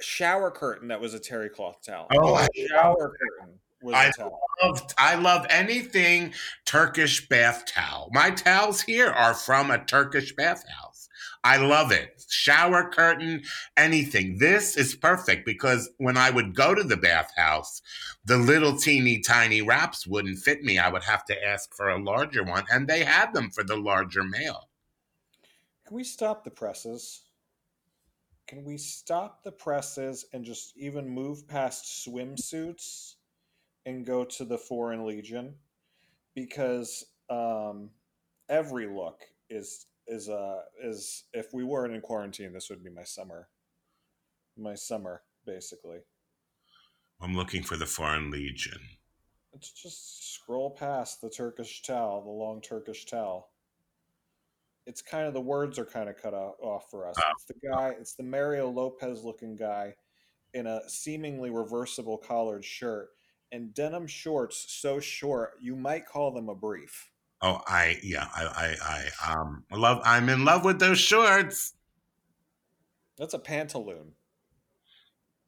[0.00, 2.06] shower curtain that was a terry cloth towel.
[2.14, 3.58] Oh, A shower curtain
[3.92, 4.12] I
[4.62, 6.32] love, I love anything
[6.64, 8.10] Turkish bath towel.
[8.12, 11.08] My towels here are from a Turkish bathhouse.
[11.42, 12.21] I love it.
[12.32, 13.42] Shower curtain,
[13.76, 14.38] anything.
[14.38, 17.82] This is perfect because when I would go to the bathhouse,
[18.24, 20.78] the little teeny tiny wraps wouldn't fit me.
[20.78, 23.76] I would have to ask for a larger one, and they had them for the
[23.76, 24.68] larger male.
[25.86, 27.22] Can we stop the presses?
[28.46, 33.14] Can we stop the presses and just even move past swimsuits
[33.86, 35.54] and go to the Foreign Legion?
[36.34, 37.90] Because um,
[38.48, 43.04] every look is is uh is if we weren't in quarantine, this would be my
[43.04, 43.48] summer.
[44.56, 45.98] My summer, basically.
[47.20, 48.80] I'm looking for the Foreign Legion.
[49.52, 53.50] Let's just scroll past the Turkish towel, the long Turkish towel.
[54.86, 57.16] It's kind of the words are kind of cut off for us.
[57.32, 59.94] It's the guy, it's the Mario Lopez looking guy
[60.54, 63.10] in a seemingly reversible collared shirt
[63.52, 67.11] and denim shorts so short you might call them a brief.
[67.42, 70.00] Oh, I yeah, I I, I um love.
[70.04, 71.74] I'm in love with those shorts.
[73.18, 74.12] That's a pantaloon,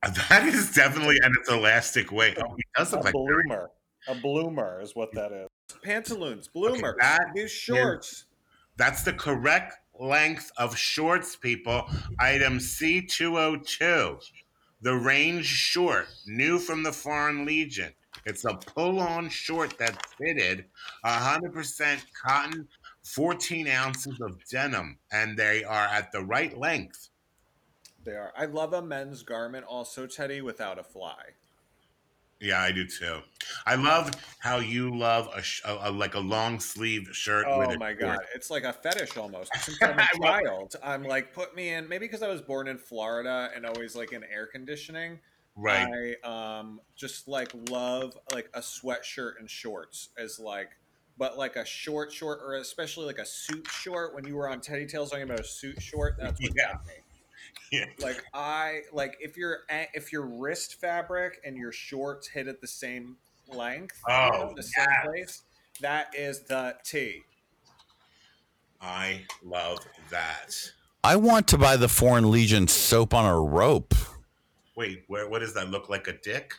[0.03, 2.37] That is definitely, it's elastic weight.
[2.39, 3.71] Oh, he does a look like bloomer.
[4.07, 5.49] A bloomer is what that is.
[5.83, 6.95] Pantaloons, bloomers.
[7.01, 8.27] that These shorts.
[8.77, 11.89] That's the correct length of shorts, people.
[12.21, 14.23] Item C202.
[14.83, 17.93] The range short, new from the Foreign Legion.
[18.27, 20.66] It's a pull on short that's fitted
[21.05, 22.69] 100% cotton,
[23.05, 27.11] 14 ounces of denim, and they are at the right length.
[28.05, 28.32] They are.
[28.36, 31.23] I love a men's garment also, Teddy, without a fly.
[32.41, 33.20] Yeah, I do too.
[33.65, 34.11] I love
[34.41, 37.47] how you love a, sh- a, a like a long sleeve shirt.
[37.57, 39.55] with Oh my god, it's like a fetish almost.
[39.57, 40.45] Since I'm a I love it.
[40.45, 41.89] child, I'm like, put me in.
[41.89, 45.20] Maybe because I was born in Florida and always like in air conditioning.
[45.56, 46.16] Right.
[46.24, 50.70] I um just like love like a sweatshirt and shorts as like,
[51.16, 54.14] but like a short short or especially like a suit short.
[54.14, 56.72] When you were on Teddy Tales talking about a suit short, that's what Yeah.
[56.72, 56.93] got me.
[57.70, 57.85] Yeah.
[58.01, 62.60] Like I like if your a- if your wrist fabric and your shorts hit at
[62.60, 63.16] the same
[63.48, 65.43] length, you know, Oh, the same place,
[65.81, 67.22] that is the T.
[68.81, 70.72] I love that.
[71.02, 73.94] I want to buy the Foreign Legion soap on a rope.
[74.77, 75.29] Wait, where?
[75.29, 76.09] What does that look like?
[76.09, 76.55] A dick?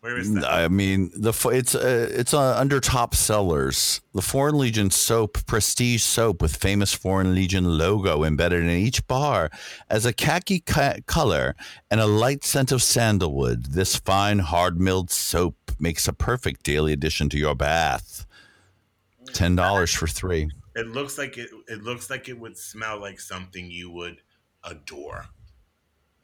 [0.00, 0.44] Where is that?
[0.44, 4.00] I mean, the it's uh, it's uh, under top sellers.
[4.14, 9.50] The Foreign Legion soap, prestige soap with famous Foreign Legion logo embedded in each bar,
[9.90, 11.56] as a khaki ca- color
[11.90, 13.72] and a light scent of sandalwood.
[13.72, 18.24] This fine, hard milled soap makes a perfect daily addition to your bath.
[19.32, 20.48] Ten dollars for three.
[20.76, 21.50] It looks like it.
[21.66, 24.18] It looks like it would smell like something you would
[24.62, 25.26] adore.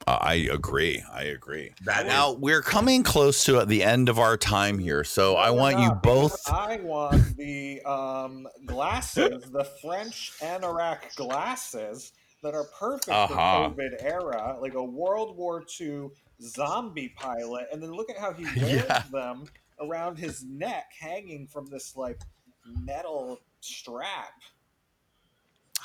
[0.07, 1.03] Uh, I agree.
[1.13, 1.73] I agree.
[1.85, 5.47] That Now is- we're coming close to the end of our time here, so I
[5.47, 6.51] No, we're want you both.
[6.51, 12.13] I want the um, glasses, the French anorak glasses
[12.43, 13.71] that are perfect Uh-huh.
[13.71, 16.09] for COVID era, like a World War II
[16.43, 17.69] zombie pilot.
[17.73, 19.05] And then look at how he wears Yeah.
[19.11, 19.47] them
[19.81, 22.21] around his neck, hanging from this like
[22.67, 24.35] metal strap.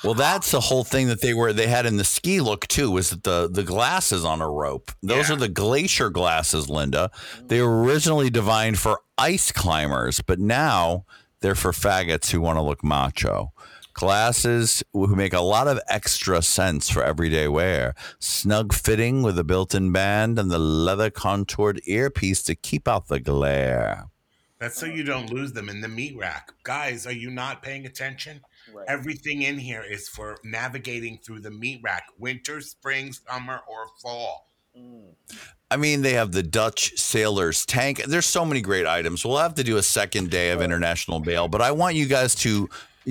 [0.02, 2.90] Well, that's the whole thing that they were they had in the ski look too.
[2.90, 4.92] Was that the the glasses on a rope?
[5.02, 5.34] Those Yeah.
[5.34, 7.10] are the glacier glasses, Linda.
[7.48, 11.04] They were originally designed for ice climbers, but now
[11.40, 13.52] they're for faggots who want to look macho.
[13.92, 17.94] Glasses who make a lot of extra sense for everyday wear.
[18.18, 23.20] Snug fitting with a built-in band and the leather contoured earpiece to keep out the
[23.20, 24.06] glare.
[24.58, 27.06] that's so you don't lose them in the meat rack, guys.
[27.06, 28.40] Are you not paying attention?
[28.74, 28.86] Right.
[28.88, 34.46] Everything in here is for navigating through the meat rack: winter, spring, summer, or fall.
[34.76, 35.14] Mm.
[35.70, 38.02] I mean, they have the Dutch sailor's tank.
[38.04, 39.24] There's so many great items.
[39.24, 42.34] We'll have to do a second day of International Male, but I want you guys
[42.36, 42.68] to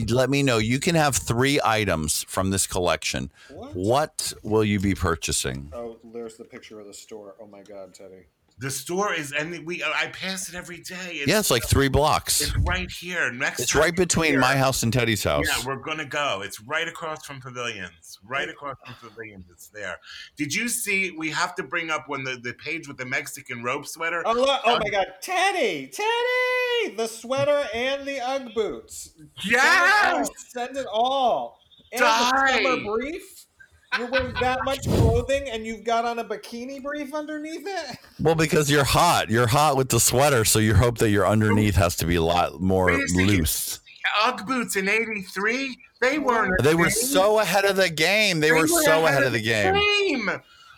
[0.10, 0.58] let me know.
[0.58, 3.32] You can have three items from this collection.
[3.50, 3.74] What?
[3.76, 5.72] What will you be purchasing?
[5.74, 7.36] Oh, there's the picture of the store.
[7.42, 8.28] Oh my God, Teddy.
[8.60, 10.96] The store is, and we I pass it every day.
[11.14, 12.42] It's, Yeah, it's like three blocks.
[12.42, 13.32] it's right here.
[13.32, 15.46] Next, It's right between here- my house and Teddy's house.
[15.48, 16.42] Yeah, we're gonna go.
[16.44, 18.20] It's right across from Pavilions.
[18.22, 19.46] Right across from Pavilions.
[19.50, 19.98] It's there.
[20.36, 21.12] Did you see?
[21.12, 24.24] We have to bring up when the, the page with the Mexican rope sweater.
[24.26, 29.12] Oh, look, oh um, my God, Teddy, Teddy, the sweater and the UGG boots.
[29.46, 30.30] Yes!
[30.50, 31.60] Send it all.
[31.94, 32.32] And Die!
[32.62, 33.39] the summer brief.
[33.98, 37.98] You're wearing that much clothing and you've got on a bikini brief underneath it?
[38.20, 39.30] Well, because you're hot.
[39.30, 42.22] You're hot with the sweater, so you hope that your underneath has to be a
[42.22, 43.28] lot more Wait a second.
[43.28, 43.80] loose.
[44.24, 45.78] UGG boots in '83.
[46.02, 46.62] They weren't.
[46.64, 48.40] They were so ahead of the game.
[48.40, 49.74] They, were, so ahead of the game.
[49.74, 50.30] game.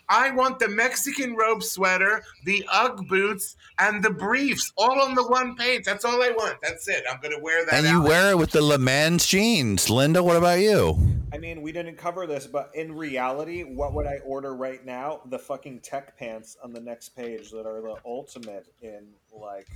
[0.08, 5.26] I want the Mexican robe sweater, the UGG boots, and the briefs all on the
[5.26, 5.84] one page.
[5.84, 6.58] That's all I want.
[6.62, 7.04] That's it.
[7.10, 7.74] I'm gonna wear that.
[7.74, 8.08] And you out.
[8.08, 9.88] wear it with the Le Mans jeans.
[9.88, 10.98] Linda, what about you?
[11.32, 15.22] I mean, we didn't cover this, but in reality, what would I order right now?
[15.30, 19.68] The fucking tech pants on the next page that are the ultimate in like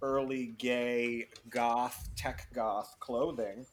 [0.00, 3.66] early gay goth tech goth clothing.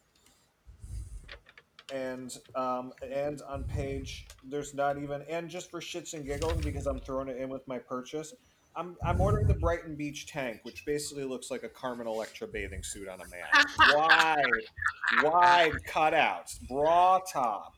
[1.94, 6.86] And um, and on page there's not even and just for shits and giggles because
[6.86, 8.34] I'm throwing it in with my purchase.
[8.76, 12.84] I'm, I'm ordering the Brighton Beach tank, which basically looks like a Carmen Electra bathing
[12.84, 13.66] suit on a man.
[13.96, 17.74] Wide, wide cutouts, bra top.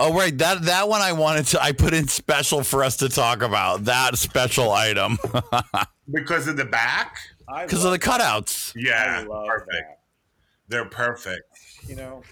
[0.00, 0.36] Oh, right.
[0.36, 1.62] That that one I wanted to.
[1.62, 5.18] I put in special for us to talk about that special item
[6.12, 7.18] because of the back.
[7.62, 8.72] Because of the cutouts.
[8.74, 9.70] Yeah, I love perfect.
[9.70, 9.98] that.
[10.68, 11.42] They're perfect.
[11.86, 12.22] You know,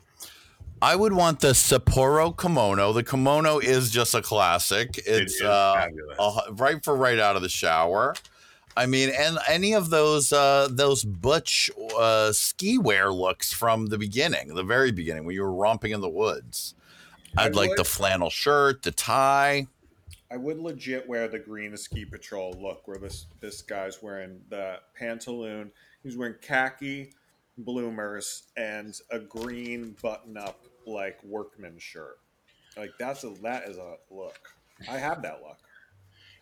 [0.83, 2.93] I would want the Sapporo kimono.
[2.93, 4.99] The kimono is just a classic.
[5.07, 5.89] It's is uh,
[6.19, 8.15] a- right for right out of the shower.
[8.77, 13.99] I mean, and any of those uh, those butch uh, ski wear looks from the
[13.99, 16.75] beginning, the very beginning, when you were romping in the woods.
[17.37, 19.67] I'd I like would- the flannel shirt, the tie.
[20.33, 24.77] I would legit wear the green ski patrol look, where this this guy's wearing the
[24.99, 25.73] pantaloon.
[26.05, 27.13] He's wearing khaki
[27.59, 30.63] bloomers and a green button up
[30.93, 32.19] like workman shirt.
[32.77, 34.39] Like that's a that is a look.
[34.89, 35.59] I have that look.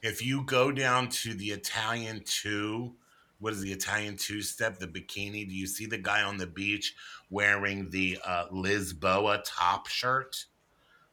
[0.03, 2.95] If you go down to the Italian two,
[3.41, 4.79] what is the Italian two step?
[4.79, 5.49] The bikini.
[5.49, 6.95] Do you see the guy on the beach
[7.31, 10.45] wearing the uh, Lisboa top shirt?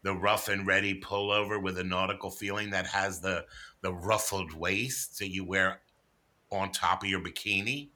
[0.05, 3.43] the rough and ready pullover with a nautical feeling that has the
[3.81, 5.81] the ruffled waist that you wear
[6.51, 7.89] on top of your bikini.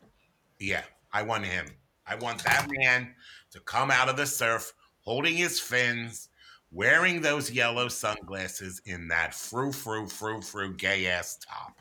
[0.59, 0.81] Yeah,
[1.13, 1.67] I want him.
[2.07, 3.13] I want that man
[3.51, 4.73] to come out of the surf
[5.09, 6.29] holding his fins,
[6.71, 11.79] wearing those yellow sunglasses in that frou frou frou frou gay ass top.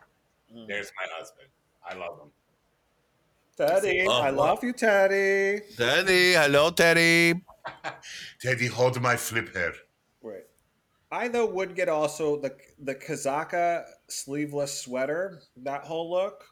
[0.50, 0.66] Mm.
[0.66, 1.48] There's my husband.
[1.86, 2.30] I love him.
[3.54, 4.32] Teddy, I wow.
[4.32, 5.60] love you, Teddy.
[5.76, 7.34] Teddy, hello, Teddy.
[8.40, 9.74] Teddy, hold my flip hair.
[10.22, 10.44] Wait.
[11.12, 16.46] I though would get also the the Kazaka sleeveless sweater, that whole look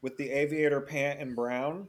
[0.00, 1.86] with the aviator pant in brown.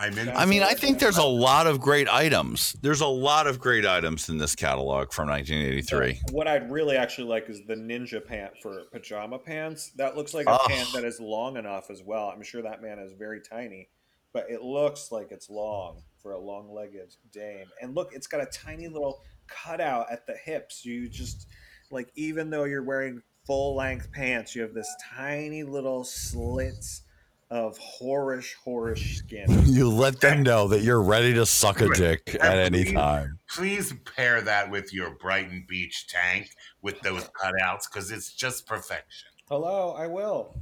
[0.00, 0.28] I'm in.
[0.28, 2.76] I mean, I think there's a lot of great items.
[2.82, 6.20] There's a lot of great items in this catalog from 1983.
[6.30, 9.90] What I'd really actually like is the ninja pant for pajama pants.
[9.96, 10.66] That looks like a Oh.
[10.68, 12.28] pant that is long enough as well.
[12.28, 13.88] I'm sure that man is very tiny,
[14.32, 17.66] but it looks like it's long for a long-legged dame.
[17.82, 20.84] And look, it's got a tiny little cutout at the hips.
[20.84, 21.48] You just
[21.90, 27.02] like even though you're wearing full-length pants, you have this tiny little slits
[27.50, 29.46] of whorish, whorish skin.
[29.66, 33.38] You let them know that you're ready to suck a dick at any time.
[33.48, 36.50] Please pair that with your Brighton Beach tank
[36.82, 39.28] with those cutouts because it's just perfection.
[39.48, 40.56] Hello, I will.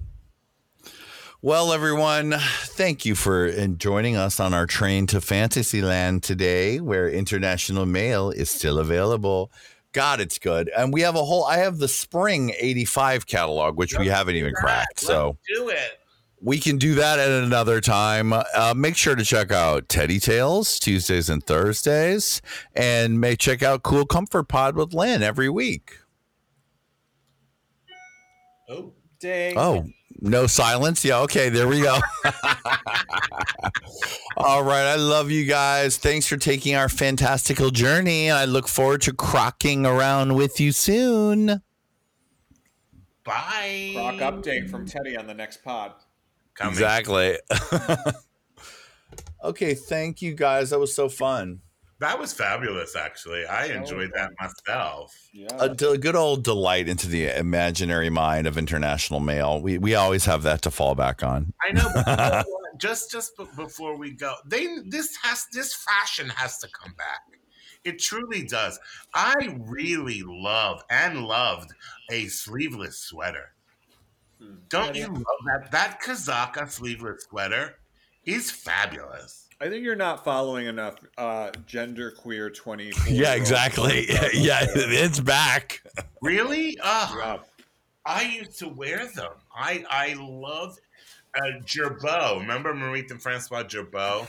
[1.42, 7.86] Well, everyone, thank you for joining us on our train to Fantasyland today, where International
[7.86, 9.50] Male is still available.
[9.92, 10.70] God, it's good.
[10.76, 14.54] And we have a whole, I have the spring 85 catalog, which we haven't even
[14.54, 15.00] cracked.
[15.00, 15.98] So Let's do it.
[16.40, 18.32] We can do that at another time.
[18.32, 22.42] Uh, make sure to check out Teddy Tales Tuesdays and Thursdays,
[22.74, 25.98] and may check out Cool Comfort Pod with Lynn every week.
[28.68, 29.56] Oh, Ding.
[29.56, 29.86] Oh,
[30.20, 31.04] no silence.
[31.04, 31.20] Yeah.
[31.20, 31.48] Okay.
[31.48, 31.98] There we go.
[34.36, 34.86] All right.
[34.86, 35.96] I love you guys.
[35.96, 38.30] Thanks for taking our fantastical journey.
[38.30, 41.62] I look forward to crocking around with you soon.
[43.24, 43.92] bye.
[43.96, 45.92] Rock update from Teddy on the next pod.
[46.56, 46.72] Coming.
[46.72, 47.36] Exactly.
[49.44, 49.74] okay.
[49.74, 50.70] Thank you guys.
[50.70, 51.60] That was so fun.
[51.98, 53.46] That was fabulous, actually.
[53.46, 55.14] I enjoyed that myself.
[55.32, 55.48] Yeah.
[55.58, 59.62] A d- good old delight into the imaginary mind of International Male.
[59.62, 61.54] We we always have that to fall back on.
[61.62, 62.78] I know, but you know what?
[62.78, 67.22] just just b- before we go, they this has this fashion has to come back.
[67.84, 68.78] It truly does.
[69.14, 71.72] I really love and loved
[72.10, 73.52] a sleeveless sweater.
[74.68, 75.70] Don't you love that?
[75.70, 77.76] That Kazaka sleeveless sweater
[78.24, 79.48] is fabulous.
[79.60, 83.12] I think you're not following enough uh, gender queer 24.
[83.12, 84.06] Yeah, exactly.
[84.34, 85.82] yeah, it's back.
[86.20, 86.78] Really?
[86.82, 87.38] Oh, Yeah.
[88.04, 89.32] I used to wear them.
[89.52, 90.78] I I love
[91.34, 92.40] uh, Girbaud.
[92.40, 94.28] Remember Marie and Francois Girbaud?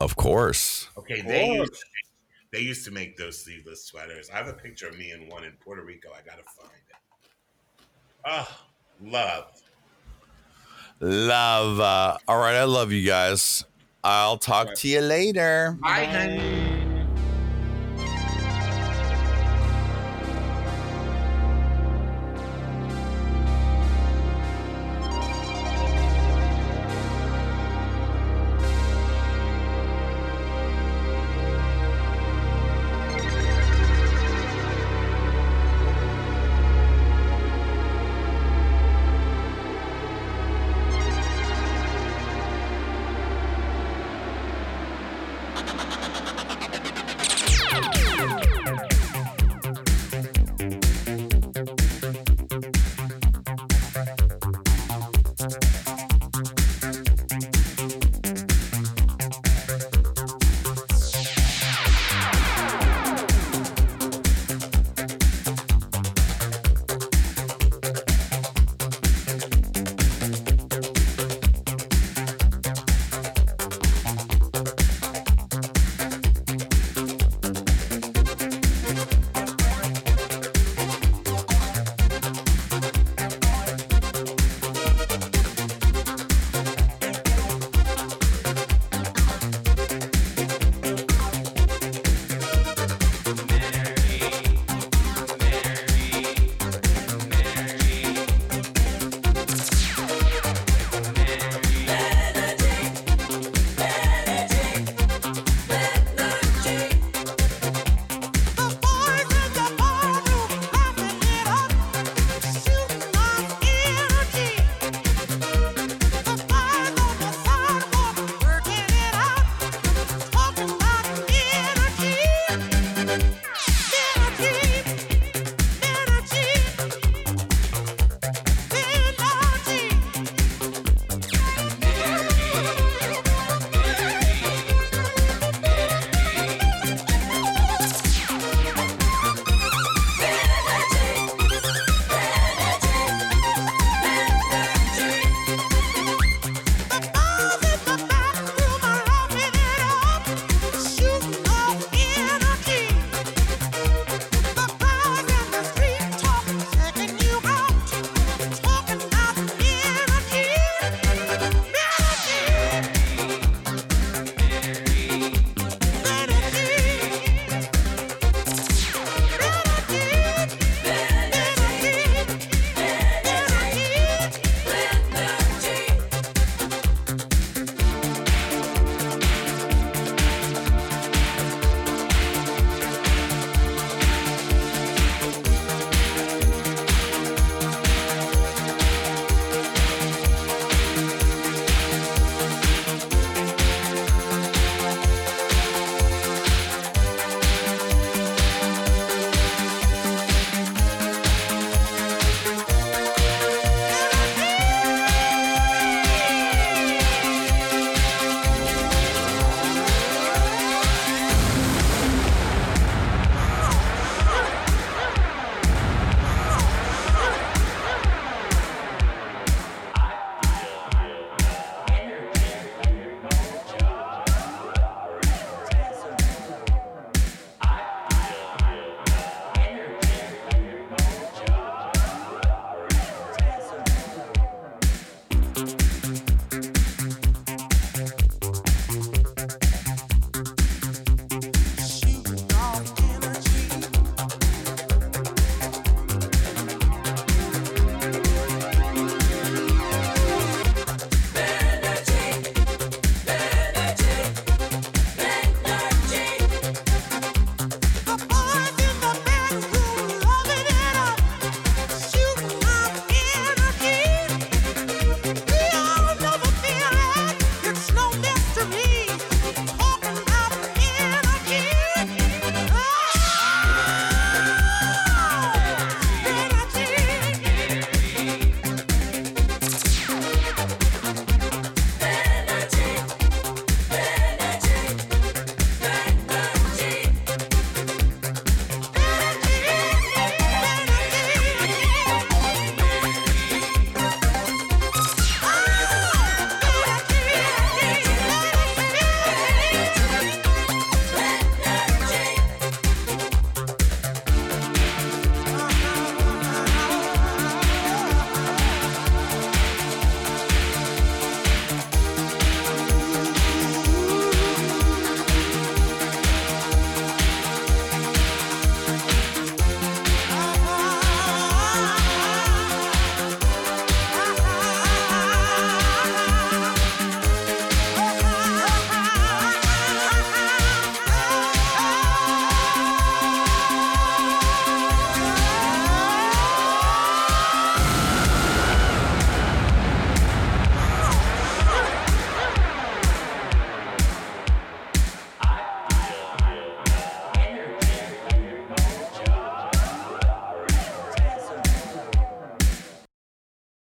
[0.00, 0.88] Of course.
[0.98, 1.58] Okay, they course.
[1.58, 4.28] used, to make, they used to make those sleeveless sweaters.
[4.28, 6.10] I have a picture of me in one in Puerto Rico.
[6.10, 6.85] I gotta find it.
[8.26, 8.48] Oh,
[9.02, 9.44] love.
[11.00, 11.80] Love.
[11.80, 12.56] Uh, all right.
[12.56, 13.64] I love you guys.
[14.02, 14.76] I'll talk Right.
[14.78, 15.76] to you later.
[15.80, 16.85] Bye, honey.